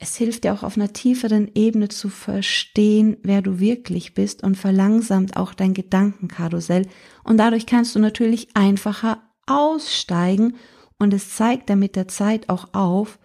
es 0.00 0.16
hilft 0.16 0.42
dir 0.42 0.52
auch 0.52 0.64
auf 0.64 0.76
einer 0.76 0.92
tieferen 0.92 1.48
Ebene 1.54 1.88
zu 1.88 2.08
verstehen, 2.08 3.18
wer 3.22 3.40
du 3.40 3.60
wirklich 3.60 4.14
bist 4.14 4.42
und 4.42 4.56
verlangsamt 4.56 5.36
auch 5.36 5.54
dein 5.54 5.74
Gedankenkarussell. 5.74 6.88
Und 7.22 7.36
dadurch 7.36 7.66
kannst 7.66 7.94
du 7.94 8.00
natürlich 8.00 8.48
einfacher 8.54 9.22
aussteigen 9.46 10.56
und 10.98 11.14
es 11.14 11.36
zeigt 11.36 11.70
dann 11.70 11.78
mit 11.78 11.94
der 11.94 12.08
Zeit 12.08 12.48
auch 12.48 12.74
auf, 12.74 13.20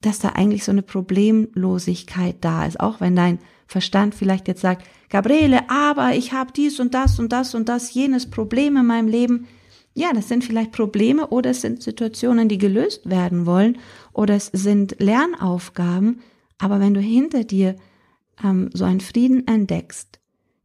dass 0.00 0.18
da 0.18 0.30
eigentlich 0.30 0.64
so 0.64 0.72
eine 0.72 0.82
Problemlosigkeit 0.82 2.36
da 2.40 2.64
ist. 2.64 2.80
Auch 2.80 3.02
wenn 3.02 3.16
dein 3.16 3.38
Verstand 3.66 4.14
vielleicht 4.14 4.48
jetzt 4.48 4.60
sagt, 4.60 4.86
Gabriele, 5.08 5.68
aber 5.68 6.14
ich 6.14 6.32
habe 6.32 6.52
dies 6.52 6.80
und 6.80 6.94
das 6.94 7.18
und 7.18 7.32
das 7.32 7.54
und 7.54 7.68
das, 7.68 7.94
jenes 7.94 8.30
Problem 8.30 8.76
in 8.76 8.86
meinem 8.86 9.08
Leben. 9.08 9.46
Ja, 9.94 10.12
das 10.12 10.28
sind 10.28 10.44
vielleicht 10.44 10.72
Probleme 10.72 11.28
oder 11.28 11.50
es 11.50 11.60
sind 11.60 11.82
Situationen, 11.82 12.48
die 12.48 12.58
gelöst 12.58 13.08
werden 13.08 13.46
wollen 13.46 13.78
oder 14.12 14.34
es 14.34 14.46
sind 14.52 14.96
Lernaufgaben. 14.98 16.20
Aber 16.58 16.80
wenn 16.80 16.94
du 16.94 17.00
hinter 17.00 17.44
dir 17.44 17.76
ähm, 18.42 18.70
so 18.72 18.84
einen 18.84 19.00
Frieden 19.00 19.46
entdeckst, 19.46 20.18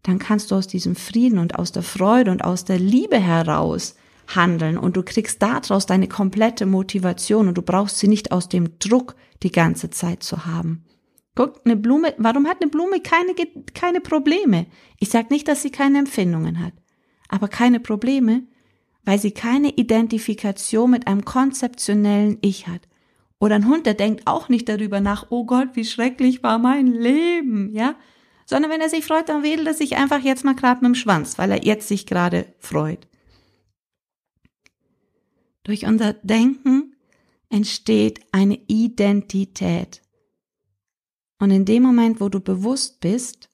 dann 0.04 0.18
kannst 0.18 0.50
du 0.50 0.56
aus 0.56 0.68
diesem 0.68 0.96
Frieden 0.96 1.38
und 1.38 1.60
aus 1.60 1.72
der 1.72 1.84
Freude 1.84 2.32
und 2.32 2.44
aus 2.44 2.66
der 2.66 2.80
Liebe 2.80 3.20
heraus 3.20 3.96
handeln 4.36 4.78
und 4.78 4.96
du 4.96 5.04
kriegst 5.04 5.42
daraus 5.42 5.86
deine 5.86 6.08
komplette 6.08 6.66
Motivation 6.66 7.48
und 7.48 7.58
du 7.58 7.62
brauchst 7.62 7.98
sie 7.98 8.08
nicht 8.08 8.32
aus 8.32 8.50
dem 8.50 8.80
Druck 8.80 9.16
die 9.44 9.52
ganze 9.52 9.90
Zeit 9.90 10.24
zu 10.24 10.46
haben. 10.46 10.84
Guck, 11.40 11.62
eine 11.64 11.78
Blume, 11.78 12.14
warum 12.18 12.50
hat 12.50 12.62
eine 12.62 12.70
Blume 12.70 13.00
keine, 13.00 13.34
keine 13.74 14.02
Probleme? 14.02 14.66
Ich 15.00 15.08
sag 15.08 15.32
nicht, 15.32 15.48
dass 15.48 15.62
sie 15.62 15.70
keine 15.70 16.00
Empfindungen 16.00 16.62
hat, 16.62 16.74
aber 17.30 17.48
keine 17.48 17.80
Probleme, 17.80 18.44
weil 19.06 19.20
sie 19.20 19.32
keine 19.32 19.70
Identifikation 19.70 20.92
mit 20.92 21.08
einem 21.08 21.24
konzeptionellen 21.24 22.40
Ich 22.42 22.68
hat. 22.68 22.82
Oder 23.40 23.56
ein 23.56 23.70
Hund, 23.70 23.86
der 23.86 23.94
denkt 23.94 24.28
auch 24.28 24.50
nicht 24.50 24.68
darüber 24.68 25.00
nach, 25.00 25.28
oh 25.30 25.46
Gott, 25.46 25.70
wie 25.76 25.86
schrecklich 25.86 26.44
war 26.44 26.60
mein 26.60 26.88
Leben, 26.88 27.72
ja? 27.74 27.96
Sondern 28.46 28.70
wenn 28.70 28.82
er 28.82 28.90
sich 28.90 29.06
freut, 29.06 29.30
dann 29.30 29.42
wedelt 29.42 29.68
er 29.68 29.74
sich 29.74 29.96
einfach 29.96 30.20
jetzt 30.20 30.44
mal 30.44 30.56
gerade 30.56 30.82
mit 30.82 30.88
dem 30.88 30.96
Schwanz, 30.96 31.38
weil 31.38 31.52
er 31.52 31.64
jetzt 31.64 31.88
sich 31.88 32.06
gerade 32.06 32.54
freut. 32.60 33.08
Durch 35.64 35.86
unser 35.86 36.12
Denken 36.16 36.98
entsteht 37.48 38.26
eine 38.34 38.60
Identität. 38.68 40.02
Und 41.40 41.52
in 41.52 41.66
dem 41.66 41.84
Moment, 41.84 42.20
wo 42.20 42.30
du 42.30 42.40
bewusst 42.40 43.00
bist, 43.00 43.50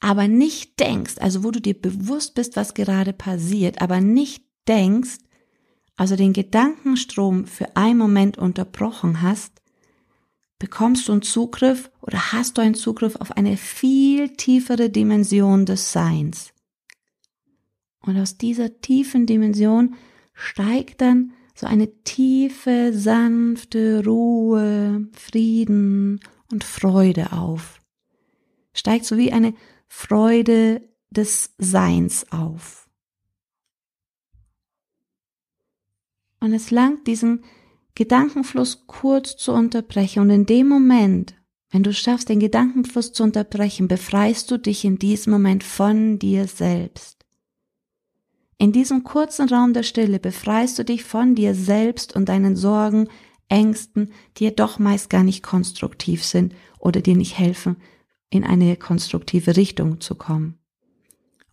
aber 0.00 0.28
nicht 0.28 0.78
denkst, 0.80 1.14
also 1.18 1.44
wo 1.44 1.50
du 1.50 1.60
dir 1.60 1.80
bewusst 1.80 2.34
bist, 2.34 2.56
was 2.56 2.74
gerade 2.74 3.12
passiert, 3.12 3.80
aber 3.80 4.00
nicht 4.00 4.44
denkst, 4.68 5.18
also 5.96 6.16
den 6.16 6.32
Gedankenstrom 6.32 7.46
für 7.46 7.76
einen 7.76 7.98
Moment 7.98 8.36
unterbrochen 8.36 9.22
hast, 9.22 9.62
bekommst 10.58 11.08
du 11.08 11.12
einen 11.12 11.22
Zugriff 11.22 11.90
oder 12.00 12.32
hast 12.32 12.58
du 12.58 12.62
einen 12.62 12.74
Zugriff 12.74 13.16
auf 13.16 13.32
eine 13.36 13.56
viel 13.56 14.30
tiefere 14.30 14.90
Dimension 14.90 15.66
des 15.66 15.92
Seins. 15.92 16.52
Und 18.00 18.18
aus 18.18 18.36
dieser 18.36 18.80
tiefen 18.80 19.26
Dimension 19.26 19.94
steigt 20.34 21.00
dann 21.00 21.32
so 21.54 21.66
eine 21.66 22.02
tiefe, 22.02 22.92
sanfte 22.92 24.04
Ruhe, 24.04 25.08
Frieden 25.12 26.20
und 26.54 26.64
Freude 26.64 27.32
auf. 27.32 27.80
Steigt 28.72 29.04
so 29.04 29.18
wie 29.18 29.32
eine 29.32 29.54
Freude 29.88 30.88
des 31.10 31.52
Seins 31.58 32.30
auf. 32.30 32.88
Und 36.40 36.52
es 36.52 36.70
langt 36.70 37.06
diesen 37.06 37.44
Gedankenfluss 37.96 38.86
kurz 38.86 39.36
zu 39.36 39.52
unterbrechen 39.52 40.20
und 40.20 40.30
in 40.30 40.46
dem 40.46 40.68
Moment, 40.68 41.34
wenn 41.70 41.82
du 41.82 41.92
schaffst, 41.92 42.28
den 42.28 42.38
Gedankenfluss 42.38 43.12
zu 43.12 43.24
unterbrechen, 43.24 43.88
befreist 43.88 44.50
du 44.50 44.58
dich 44.58 44.84
in 44.84 44.98
diesem 44.98 45.32
Moment 45.32 45.64
von 45.64 46.18
dir 46.18 46.46
selbst. 46.46 47.24
In 48.58 48.70
diesem 48.70 49.02
kurzen 49.02 49.48
Raum 49.48 49.72
der 49.72 49.82
Stille 49.82 50.20
befreist 50.20 50.78
du 50.78 50.84
dich 50.84 51.02
von 51.02 51.34
dir 51.34 51.54
selbst 51.54 52.14
und 52.14 52.28
deinen 52.28 52.54
Sorgen, 52.54 53.08
Ängsten, 53.48 54.12
die 54.36 54.44
ja 54.44 54.50
doch 54.50 54.78
meist 54.78 55.10
gar 55.10 55.22
nicht 55.22 55.42
konstruktiv 55.42 56.24
sind 56.24 56.54
oder 56.78 57.00
dir 57.00 57.16
nicht 57.16 57.38
helfen, 57.38 57.76
in 58.30 58.44
eine 58.44 58.76
konstruktive 58.76 59.56
Richtung 59.56 60.00
zu 60.00 60.14
kommen. 60.14 60.58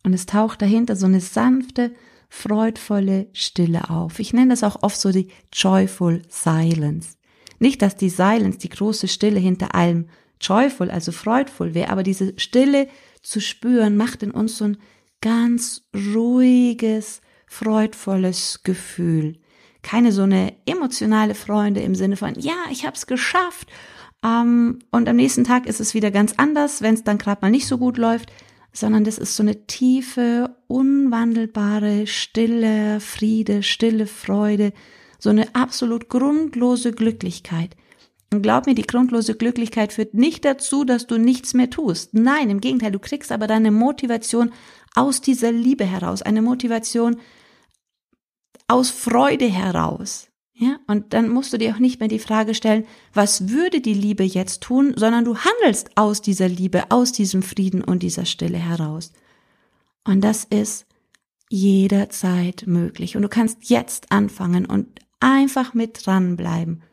Und 0.03 0.13
es 0.13 0.25
taucht 0.25 0.62
dahinter 0.62 0.95
so 0.95 1.05
eine 1.05 1.21
sanfte, 1.21 1.94
freudvolle 2.29 3.27
Stille 3.33 3.89
auf. 3.89 4.20
Ich 4.20 4.33
nenne 4.33 4.50
das 4.50 4.63
auch 4.63 4.81
oft 4.81 5.00
so 5.00 5.11
die 5.11 5.27
joyful 5.53 6.22
silence. 6.29 7.18
Nicht, 7.59 7.81
dass 7.81 7.96
die 7.96 8.09
Silence, 8.09 8.57
die 8.57 8.70
große 8.70 9.07
Stille 9.07 9.39
hinter 9.39 9.75
allem 9.75 10.07
joyful, 10.39 10.89
also 10.89 11.11
freudvoll 11.11 11.75
wäre, 11.75 11.92
aber 11.92 12.01
diese 12.01 12.33
Stille 12.37 12.87
zu 13.22 13.39
spüren, 13.39 13.96
macht 13.98 14.24
in 14.24 14.31
uns 14.31 14.57
so 14.57 14.66
ein 14.66 14.77
ganz 15.22 15.83
ruhiges, 15.94 17.22
freudvolles 17.46 18.63
Gefühl. 18.63 19.37
Keine 19.81 20.11
so 20.11 20.24
eine 20.24 20.53
emotionale 20.65 21.35
Freude 21.35 21.81
im 21.81 21.96
Sinne 21.96 22.17
von, 22.17 22.35
ja, 22.39 22.55
ich 22.72 22.85
hab's 22.85 23.07
geschafft. 23.07 23.70
Ähm, 24.24 24.79
und 24.91 25.09
am 25.09 25.15
nächsten 25.15 25.44
Tag 25.44 25.65
ist 25.65 25.79
es 25.79 25.94
wieder 25.94 26.11
ganz 26.11 26.33
anders, 26.37 26.81
wenn 26.81 26.94
es 26.94 27.03
dann 27.03 27.17
gerade 27.17 27.39
mal 27.41 27.51
nicht 27.51 27.67
so 27.67 27.77
gut 27.77 27.98
läuft, 27.98 28.31
sondern 28.74 29.03
das 29.03 29.17
ist 29.17 29.35
so 29.35 29.44
eine 29.44 29.65
tiefe, 29.67 30.55
unwandelbare, 30.67 32.07
stille 32.07 33.00
Friede, 33.00 33.63
stille 33.63 34.07
Freude, 34.07 34.72
so 35.20 35.29
eine 35.29 35.53
absolut 35.55 36.09
grundlose 36.09 36.91
Glücklichkeit. 36.91 37.75
Und 38.33 38.44
glaub 38.44 38.65
mir, 38.65 38.75
die 38.75 38.83
grundlose 38.83 39.35
Glücklichkeit 39.35 39.91
führt 39.91 40.13
nicht 40.13 40.46
dazu, 40.46 40.85
dass 40.85 41.05
du 41.05 41.17
nichts 41.17 41.53
mehr 41.53 41.70
tust. 41.70 42.13
Nein, 42.13 42.50
im 42.50 42.61
Gegenteil, 42.61 42.91
du 42.91 43.00
kriegst 43.00 43.31
aber 43.31 43.46
deine 43.46 43.72
Motivation 43.72 44.51
aus 44.96 45.20
dieser 45.20 45.51
Liebe 45.51 45.83
heraus, 45.83 46.22
eine 46.22 46.41
Motivation 46.41 47.17
aus 48.72 48.90
Freude 48.90 49.46
heraus. 49.46 50.27
Ja, 50.53 50.77
und 50.86 51.14
dann 51.14 51.29
musst 51.29 51.53
du 51.53 51.57
dir 51.57 51.74
auch 51.74 51.79
nicht 51.79 52.00
mehr 52.00 52.10
die 52.10 52.20
Frage 52.20 52.53
stellen, 52.53 52.86
was 53.14 53.50
würde 53.50 53.81
die 53.81 53.96
Liebe 53.96 54.24
jetzt 54.24 54.62
tun, 54.62 54.94
sondern 54.96 55.25
du 55.25 55.38
handelst 55.38 55.98
aus 55.98 56.22
dieser 56.22 56.48
Liebe, 56.48 56.84
aus 56.92 57.12
diesem 57.12 57.42
Frieden 57.42 57.84
und 57.84 58.03
dieser 58.03 58.25
Stille 58.25 58.60
heraus. 58.60 59.12
Und 60.03 60.22
das 60.22 60.44
ist 60.44 60.86
jederzeit 61.50 62.66
möglich. 62.68 63.16
Und 63.16 63.24
du 63.24 63.29
kannst 63.29 63.70
jetzt 63.70 64.12
anfangen 64.12 64.66
und 64.66 65.00
einfach 65.20 65.74
mit 65.74 66.05
dranbleiben. 66.05 66.84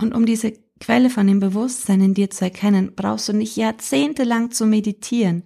Und 0.00 0.14
um 0.14 0.26
diese 0.26 0.54
Quelle 0.80 1.08
von 1.08 1.26
dem 1.26 1.40
Bewusstsein 1.40 2.00
in 2.00 2.14
dir 2.14 2.30
zu 2.30 2.44
erkennen, 2.44 2.92
brauchst 2.96 3.28
du 3.28 3.32
nicht 3.32 3.56
jahrzehntelang 3.56 4.50
zu 4.50 4.66
meditieren. 4.66 5.42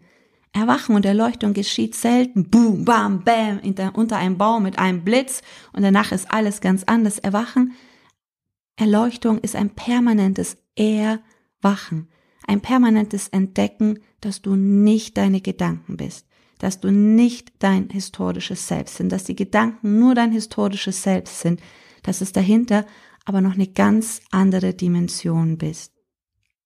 Erwachen 0.53 0.97
und 0.97 1.07
Erleuchtung 1.07 1.53
geschieht 1.53 1.95
selten, 1.95 2.51
boom, 2.51 2.85
bam, 2.85 3.23
bam, 3.23 3.61
unter 3.95 4.17
einem 4.17 4.37
Baum 4.37 4.65
mit 4.65 4.79
einem 4.79 5.05
Blitz. 5.05 5.43
Und 5.73 5.83
danach 5.83 6.11
ist 6.11 6.33
alles 6.33 6.61
ganz 6.61 6.85
anders. 6.85 7.19
Erwachen, 7.19 7.75
Erleuchtung 8.77 9.39
ist 9.39 9.55
ein 9.55 9.71
permanentes 9.71 10.57
Erwachen, 10.75 12.09
ein 12.47 12.61
permanentes 12.61 13.29
Entdecken, 13.29 14.01
dass 14.21 14.43
du 14.43 14.57
nicht 14.57 15.17
deine 15.17 15.41
Gedanken 15.41 15.97
bist, 15.97 16.27
dass 16.59 16.81
du 16.81 16.91
nicht 16.91 17.53
dein 17.61 17.89
historisches 17.91 18.67
Selbst 18.67 18.97
sind, 18.97 19.13
dass 19.13 19.25
die 19.25 19.37
Gedanken 19.37 19.99
nur 19.99 20.15
dein 20.15 20.33
historisches 20.33 21.03
Selbst 21.03 21.41
sind, 21.41 21.61
dass 22.03 22.21
es 22.21 22.33
dahinter 22.33 22.87
aber 23.25 23.41
noch 23.41 23.55
eine 23.55 23.69
ganz 23.69 24.23
andere 24.31 24.75
Dimension 24.75 25.59
bist. 25.59 25.93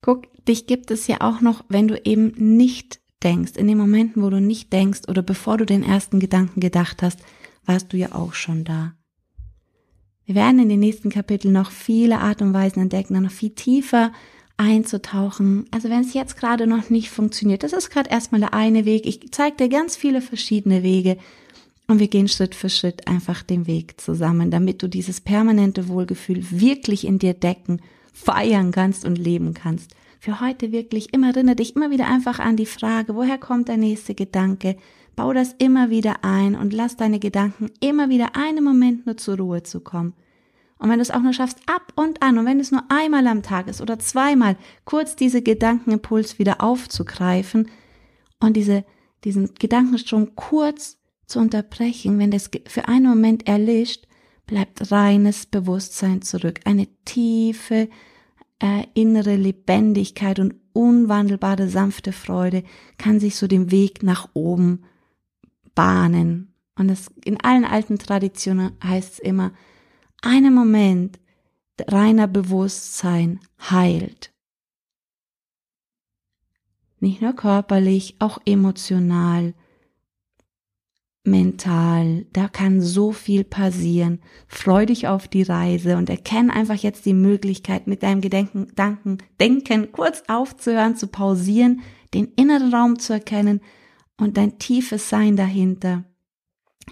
Guck, 0.01 0.27
dich 0.47 0.66
gibt 0.66 0.90
es 0.90 1.07
ja 1.07 1.20
auch 1.20 1.40
noch, 1.40 1.64
wenn 1.68 1.88
du 1.88 2.01
eben 2.05 2.33
nicht 2.57 3.01
denkst, 3.24 3.52
in 3.56 3.66
den 3.66 3.78
Momenten, 3.78 4.22
wo 4.22 4.30
du 4.30 4.40
nicht 4.40 4.72
denkst 4.72 5.02
oder 5.08 5.22
bevor 5.22 5.56
du 5.56 5.64
den 5.64 5.82
ersten 5.82 6.20
Gedanken 6.20 6.60
gedacht 6.60 7.02
hast, 7.02 7.20
warst 7.64 7.92
du 7.92 7.96
ja 7.96 8.12
auch 8.14 8.34
schon 8.34 8.64
da. 8.64 8.94
Wir 10.26 10.34
werden 10.34 10.58
in 10.58 10.68
den 10.68 10.80
nächsten 10.80 11.10
Kapiteln 11.10 11.52
noch 11.52 11.70
viele 11.70 12.18
Art 12.18 12.40
und 12.42 12.54
Weisen 12.54 12.80
entdecken, 12.80 13.20
noch 13.20 13.30
viel 13.30 13.50
tiefer 13.50 14.12
einzutauchen. 14.56 15.66
Also 15.70 15.90
wenn 15.90 16.00
es 16.00 16.14
jetzt 16.14 16.37
gerade 16.37 16.66
noch 16.66 16.88
nicht 16.90 17.10
funktioniert, 17.10 17.62
das 17.62 17.72
ist 17.72 17.90
gerade 17.90 18.10
erstmal 18.10 18.40
der 18.40 18.54
eine 18.54 18.84
Weg. 18.84 19.06
Ich 19.06 19.32
zeige 19.32 19.56
dir 19.56 19.68
ganz 19.68 19.96
viele 19.96 20.20
verschiedene 20.20 20.82
Wege 20.82 21.18
und 21.88 21.98
wir 21.98 22.08
gehen 22.08 22.28
Schritt 22.28 22.54
für 22.54 22.70
Schritt 22.70 23.06
einfach 23.08 23.42
den 23.42 23.66
Weg 23.66 24.00
zusammen, 24.00 24.50
damit 24.50 24.82
du 24.82 24.88
dieses 24.88 25.20
permanente 25.20 25.88
Wohlgefühl 25.88 26.44
wirklich 26.50 27.06
in 27.06 27.18
dir 27.18 27.34
decken, 27.34 27.82
feiern 28.12 28.70
kannst 28.70 29.04
und 29.04 29.16
leben 29.16 29.54
kannst 29.54 29.94
für 30.24 30.40
heute 30.40 30.72
wirklich 30.72 31.12
immer 31.12 31.28
erinnere 31.28 31.56
dich 31.56 31.76
immer 31.76 31.90
wieder 31.90 32.06
einfach 32.06 32.38
an 32.38 32.56
die 32.56 32.64
Frage, 32.64 33.14
woher 33.14 33.37
kommt 33.37 33.68
der 33.68 33.76
nächste 33.76 34.14
Gedanke? 34.14 34.78
Bau 35.16 35.34
das 35.34 35.54
immer 35.58 35.90
wieder 35.90 36.24
ein 36.24 36.54
und 36.54 36.72
lass 36.72 36.96
deine 36.96 37.18
Gedanken 37.18 37.70
immer 37.80 38.08
wieder 38.08 38.34
einen 38.34 38.64
Moment 38.64 39.04
nur 39.04 39.18
zur 39.18 39.37
Ruhe 39.37 39.64
zu 39.64 39.80
kommen. 39.80 40.14
Und 40.78 40.88
wenn 40.88 40.96
du 40.96 41.02
es 41.02 41.10
auch 41.10 41.20
nur 41.20 41.34
schaffst, 41.34 41.58
ab 41.66 41.92
und 41.94 42.22
an, 42.22 42.38
und 42.38 42.46
wenn 42.46 42.58
es 42.58 42.72
nur 42.72 42.84
einmal 42.88 43.26
am 43.26 43.42
Tag 43.42 43.68
ist 43.68 43.82
oder 43.82 43.98
zweimal, 43.98 44.56
kurz 44.87 45.14
diese 45.14 45.42
Gedankenimpuls 45.42 46.38
wieder 46.38 46.62
aufzugreifen 46.62 47.68
und 48.40 48.56
diese, 48.56 48.87
diesen 49.24 49.52
Gedankenstrom 49.52 50.34
kurz 50.37 50.96
zu 51.26 51.38
unterbrechen, 51.38 52.18
wenn 52.18 52.30
das 52.30 52.50
für 52.66 52.88
einen 52.88 53.10
Moment 53.10 53.46
erlischt, 53.46 54.06
bleibt 54.46 54.90
reines 54.90 55.44
Bewusstsein 55.44 56.22
zurück, 56.22 56.60
eine 56.64 56.88
tiefe, 57.04 57.90
äh, 58.61 58.87
innere 58.95 59.37
Lebendigkeit 59.37 60.38
und 60.38 60.55
unwandelbare 60.73 61.69
sanfte 61.69 62.12
Freude 62.12 62.64
kann 62.99 63.21
sich 63.21 63.37
so 63.37 63.47
den 63.47 63.71
Weg 63.71 64.03
nach 64.03 64.29
oben 64.35 64.85
bahnen. 65.75 66.53
Und 66.77 66.88
das, 66.88 67.11
in 67.25 67.40
allen 67.40 67.64
alten 67.64 67.99
Traditionen 67.99 68.73
heißt 68.83 69.14
es 69.14 69.19
immer, 69.19 69.53
einen 70.23 70.55
Moment 70.55 71.21
reiner 71.81 72.27
Bewusstsein 72.27 73.40
heilt. 73.71 74.33
Nicht 77.01 77.21
nur 77.21 77.35
körperlich, 77.35 78.17
auch 78.19 78.38
emotional, 78.47 79.55
mental. 81.24 82.26
Da 82.32 82.48
kann 82.48 82.80
so 82.80 83.12
viel 83.12 83.44
passieren. 83.44 84.20
Freu 84.46 84.87
dich 84.87 85.08
auf 85.08 85.26
die 85.26 85.42
Reise 85.42 85.96
und 85.96 86.10
erkenn 86.10 86.50
einfach 86.50 86.76
jetzt 86.76 87.06
die 87.06 87.14
Möglichkeit, 87.14 87.87
mit 87.87 88.02
deinem 88.02 88.20
Gedenken, 88.20 88.68
Danken, 88.76 89.18
Denken 89.40 89.90
kurz 89.90 90.22
aufzuhören, 90.28 90.96
zu 90.96 91.08
pausieren, 91.08 91.80
den 92.12 92.26
inneren 92.37 92.72
Raum 92.72 92.98
zu 92.98 93.14
erkennen 93.14 93.60
und 94.18 94.37
dein 94.37 94.58
tiefes 94.58 95.08
Sein 95.08 95.37
dahinter. 95.37 96.04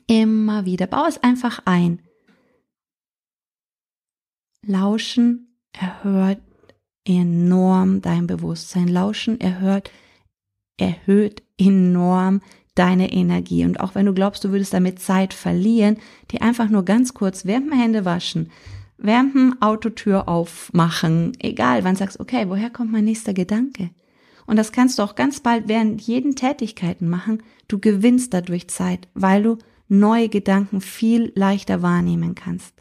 Immer 0.06 0.64
wieder. 0.64 0.86
Bau 0.86 1.04
es 1.06 1.22
einfach 1.22 1.60
ein. 1.66 2.00
Lauschen 4.64 5.58
erhöht 5.72 6.40
enorm 7.04 8.00
dein 8.00 8.26
Bewusstsein. 8.26 8.88
Lauschen 8.88 9.40
erhöht, 9.40 9.90
erhöht 10.78 11.42
enorm 11.58 12.40
deine 12.74 13.12
Energie. 13.12 13.64
Und 13.64 13.80
auch 13.80 13.94
wenn 13.94 14.06
du 14.06 14.14
glaubst, 14.14 14.44
du 14.44 14.50
würdest 14.50 14.72
damit 14.72 14.98
Zeit 14.98 15.34
verlieren, 15.34 15.98
die 16.30 16.40
einfach 16.40 16.68
nur 16.68 16.84
ganz 16.84 17.14
kurz 17.14 17.42
dem 17.42 17.72
Hände 17.72 18.04
waschen, 18.04 18.50
dem 18.98 19.56
Autotür 19.60 20.28
aufmachen, 20.28 21.32
egal, 21.40 21.84
wann 21.84 21.96
sagst, 21.96 22.20
okay, 22.20 22.48
woher 22.48 22.70
kommt 22.70 22.92
mein 22.92 23.04
nächster 23.04 23.34
Gedanke? 23.34 23.90
Und 24.46 24.56
das 24.56 24.72
kannst 24.72 24.98
du 24.98 25.02
auch 25.02 25.14
ganz 25.14 25.40
bald 25.40 25.68
während 25.68 26.00
jeden 26.02 26.34
Tätigkeiten 26.34 27.08
machen. 27.08 27.42
Du 27.68 27.78
gewinnst 27.78 28.34
dadurch 28.34 28.68
Zeit, 28.68 29.08
weil 29.14 29.42
du 29.42 29.58
neue 29.88 30.28
Gedanken 30.28 30.80
viel 30.80 31.32
leichter 31.34 31.82
wahrnehmen 31.82 32.34
kannst. 32.34 32.74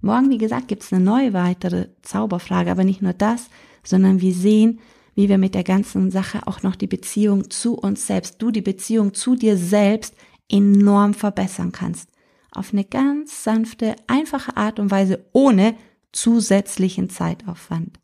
Morgen, 0.00 0.30
wie 0.30 0.38
gesagt, 0.38 0.68
gibt's 0.68 0.92
eine 0.92 1.04
neue 1.04 1.32
weitere 1.32 1.88
Zauberfrage, 2.02 2.70
aber 2.70 2.84
nicht 2.84 3.02
nur 3.02 3.12
das, 3.12 3.50
sondern 3.82 4.20
wir 4.20 4.32
sehen, 4.32 4.80
wie 5.18 5.28
wir 5.28 5.36
mit 5.36 5.56
der 5.56 5.64
ganzen 5.64 6.12
Sache 6.12 6.46
auch 6.46 6.62
noch 6.62 6.76
die 6.76 6.86
Beziehung 6.86 7.50
zu 7.50 7.74
uns 7.74 8.06
selbst, 8.06 8.40
du 8.40 8.52
die 8.52 8.60
Beziehung 8.60 9.14
zu 9.14 9.34
dir 9.34 9.56
selbst 9.56 10.14
enorm 10.48 11.12
verbessern 11.12 11.72
kannst. 11.72 12.08
Auf 12.52 12.72
eine 12.72 12.84
ganz 12.84 13.42
sanfte, 13.42 13.96
einfache 14.06 14.56
Art 14.56 14.78
und 14.78 14.92
Weise 14.92 15.26
ohne 15.32 15.74
zusätzlichen 16.12 17.10
Zeitaufwand. 17.10 17.98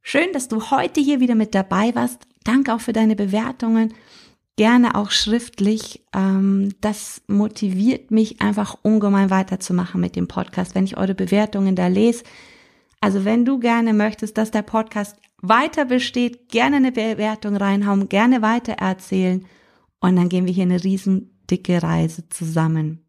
Schön, 0.00 0.32
dass 0.32 0.48
du 0.48 0.70
heute 0.70 1.02
hier 1.02 1.20
wieder 1.20 1.34
mit 1.34 1.54
dabei 1.54 1.94
warst. 1.94 2.26
Danke 2.44 2.72
auch 2.72 2.80
für 2.80 2.94
deine 2.94 3.14
Bewertungen. 3.14 3.92
Gerne 4.56 4.94
auch 4.94 5.10
schriftlich. 5.10 6.02
Ähm, 6.14 6.76
das 6.80 7.20
motiviert 7.26 8.10
mich 8.10 8.40
einfach 8.40 8.78
ungemein 8.80 9.28
weiterzumachen 9.28 10.00
mit 10.00 10.16
dem 10.16 10.28
Podcast, 10.28 10.74
wenn 10.74 10.84
ich 10.84 10.96
eure 10.96 11.14
Bewertungen 11.14 11.76
da 11.76 11.88
lese. 11.88 12.24
Also 13.00 13.24
wenn 13.24 13.44
du 13.44 13.58
gerne 13.58 13.94
möchtest, 13.94 14.36
dass 14.36 14.50
der 14.50 14.62
Podcast 14.62 15.16
weiter 15.40 15.86
besteht, 15.86 16.48
gerne 16.50 16.76
eine 16.76 16.92
Bewertung 16.92 17.56
reinhauen, 17.56 18.08
gerne 18.08 18.42
weiter 18.42 18.74
erzählen 18.74 19.46
und 20.00 20.16
dann 20.16 20.28
gehen 20.28 20.46
wir 20.46 20.52
hier 20.52 20.64
eine 20.64 20.84
riesen 20.84 21.38
dicke 21.50 21.82
Reise 21.82 22.28
zusammen. 22.28 23.06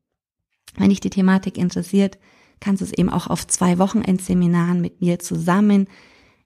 Wenn 0.77 0.89
dich 0.89 1.01
die 1.01 1.09
Thematik 1.09 1.57
interessiert, 1.57 2.17
kannst 2.61 2.81
du 2.81 2.85
es 2.85 2.93
eben 2.93 3.09
auch 3.09 3.27
auf 3.27 3.45
zwei 3.47 3.79
Wochenendseminaren 3.79 4.79
mit 4.79 5.01
mir 5.01 5.19
zusammen 5.19 5.87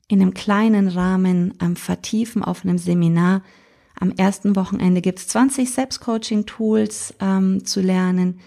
in 0.07 0.21
einem 0.21 0.33
kleinen 0.33 0.87
Rahmen 0.87 1.53
ähm, 1.61 1.75
vertiefen 1.75 2.43
auf 2.43 2.63
einem 2.63 2.77
Seminar. 2.77 3.43
Am 3.99 4.11
ersten 4.11 4.55
Wochenende 4.55 5.01
gibt's 5.01 5.27
20 5.27 5.71
Selbstcoaching-Tools 5.71 7.15
ähm, 7.19 7.65
zu 7.65 7.81
lernen, 7.81 8.39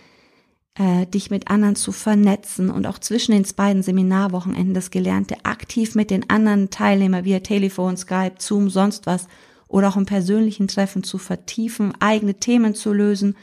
äh, 0.78 1.06
dich 1.06 1.30
mit 1.30 1.50
anderen 1.50 1.74
zu 1.76 1.90
vernetzen 1.90 2.70
und 2.70 2.86
auch 2.86 2.98
zwischen 2.98 3.32
den 3.32 3.44
beiden 3.56 3.82
Seminarwochenenden 3.82 4.74
das 4.74 4.90
Gelernte 4.90 5.36
aktiv 5.44 5.94
mit 5.94 6.10
den 6.10 6.30
anderen 6.30 6.70
Teilnehmern 6.70 7.24
via 7.24 7.40
Telefon, 7.40 7.96
Skype, 7.96 8.36
Zoom, 8.38 8.70
sonst 8.70 9.06
was 9.06 9.26
oder 9.66 9.88
auch 9.88 9.96
im 9.96 10.06
persönlichen 10.06 10.68
Treffen 10.68 11.02
zu 11.02 11.18
vertiefen, 11.18 11.92
eigene 12.00 12.34
Themen 12.34 12.74
zu 12.74 12.92
lösen 12.92 13.36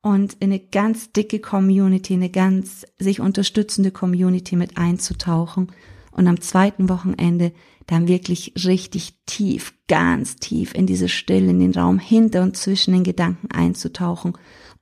und 0.00 0.34
in 0.40 0.50
eine 0.50 0.58
ganz 0.58 1.12
dicke 1.12 1.38
Community, 1.38 2.14
eine 2.14 2.30
ganz 2.30 2.86
sich 2.98 3.20
unterstützende 3.20 3.90
Community 3.90 4.56
mit 4.56 4.78
einzutauchen. 4.78 5.70
Und 6.12 6.26
am 6.26 6.40
zweiten 6.40 6.88
Wochenende 6.88 7.52
dann 7.86 8.08
wirklich 8.08 8.54
richtig 8.64 9.14
tief, 9.26 9.74
ganz 9.86 10.36
tief 10.36 10.74
in 10.74 10.86
diese 10.86 11.08
Stille, 11.08 11.50
in 11.50 11.60
den 11.60 11.74
Raum 11.74 11.98
hinter 11.98 12.42
und 12.42 12.56
zwischen 12.56 12.94
den 12.94 13.04
Gedanken 13.04 13.50
einzutauchen 13.50 14.32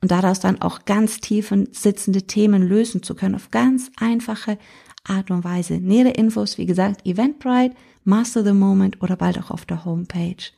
und 0.01 0.11
daraus 0.11 0.41
dann 0.41 0.61
auch 0.63 0.85
ganz 0.85 1.21
tief 1.21 1.53
sitzende 1.73 2.23
Themen 2.23 2.63
lösen 2.63 3.03
zu 3.03 3.15
können 3.15 3.35
auf 3.35 3.51
ganz 3.51 3.91
einfache 3.99 4.59
Art 5.05 5.31
und 5.31 5.45
Weise. 5.45 5.75
Nähere 5.75 6.11
Infos, 6.11 6.59
wie 6.59 6.67
gesagt, 6.67 7.07
Eventbrite, 7.07 7.75
Master 8.05 8.45
the 8.45 8.53
Moment 8.53 9.03
oder 9.03 9.17
bald 9.17 9.39
auch 9.39 9.51
auf 9.51 9.65
der 9.65 9.85
Homepage. 9.85 10.53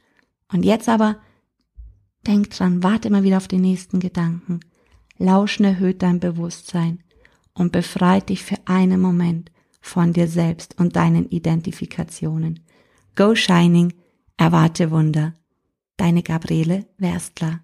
Und 0.53 0.65
jetzt 0.65 0.89
aber, 0.89 1.17
denk 2.27 2.51
dran, 2.51 2.83
warte 2.83 3.09
immer 3.09 3.23
wieder 3.23 3.39
auf 3.39 3.49
den 3.49 3.63
nächsten 3.63 4.01
Gedanken. 4.01 4.61
Lauschen 5.19 5.65
erhöht 5.65 6.03
dein 6.03 6.21
Bewusstsein 6.21 7.03
und 7.55 7.73
befreit 7.73 8.29
dich 8.29 8.43
für 8.43 8.57
einen 8.67 9.01
Moment 9.01 9.51
von 9.81 10.13
dir 10.13 10.29
selbst 10.29 10.79
und 10.79 10.97
deinen 10.97 11.29
Identifikationen. 11.29 12.61
Go 13.17 13.35
Shining, 13.35 13.95
erwarte 14.37 14.91
Wunder. 14.91 15.35
Deine 15.97 16.23
Gabriele 16.23 16.87
Werstler. 16.99 17.61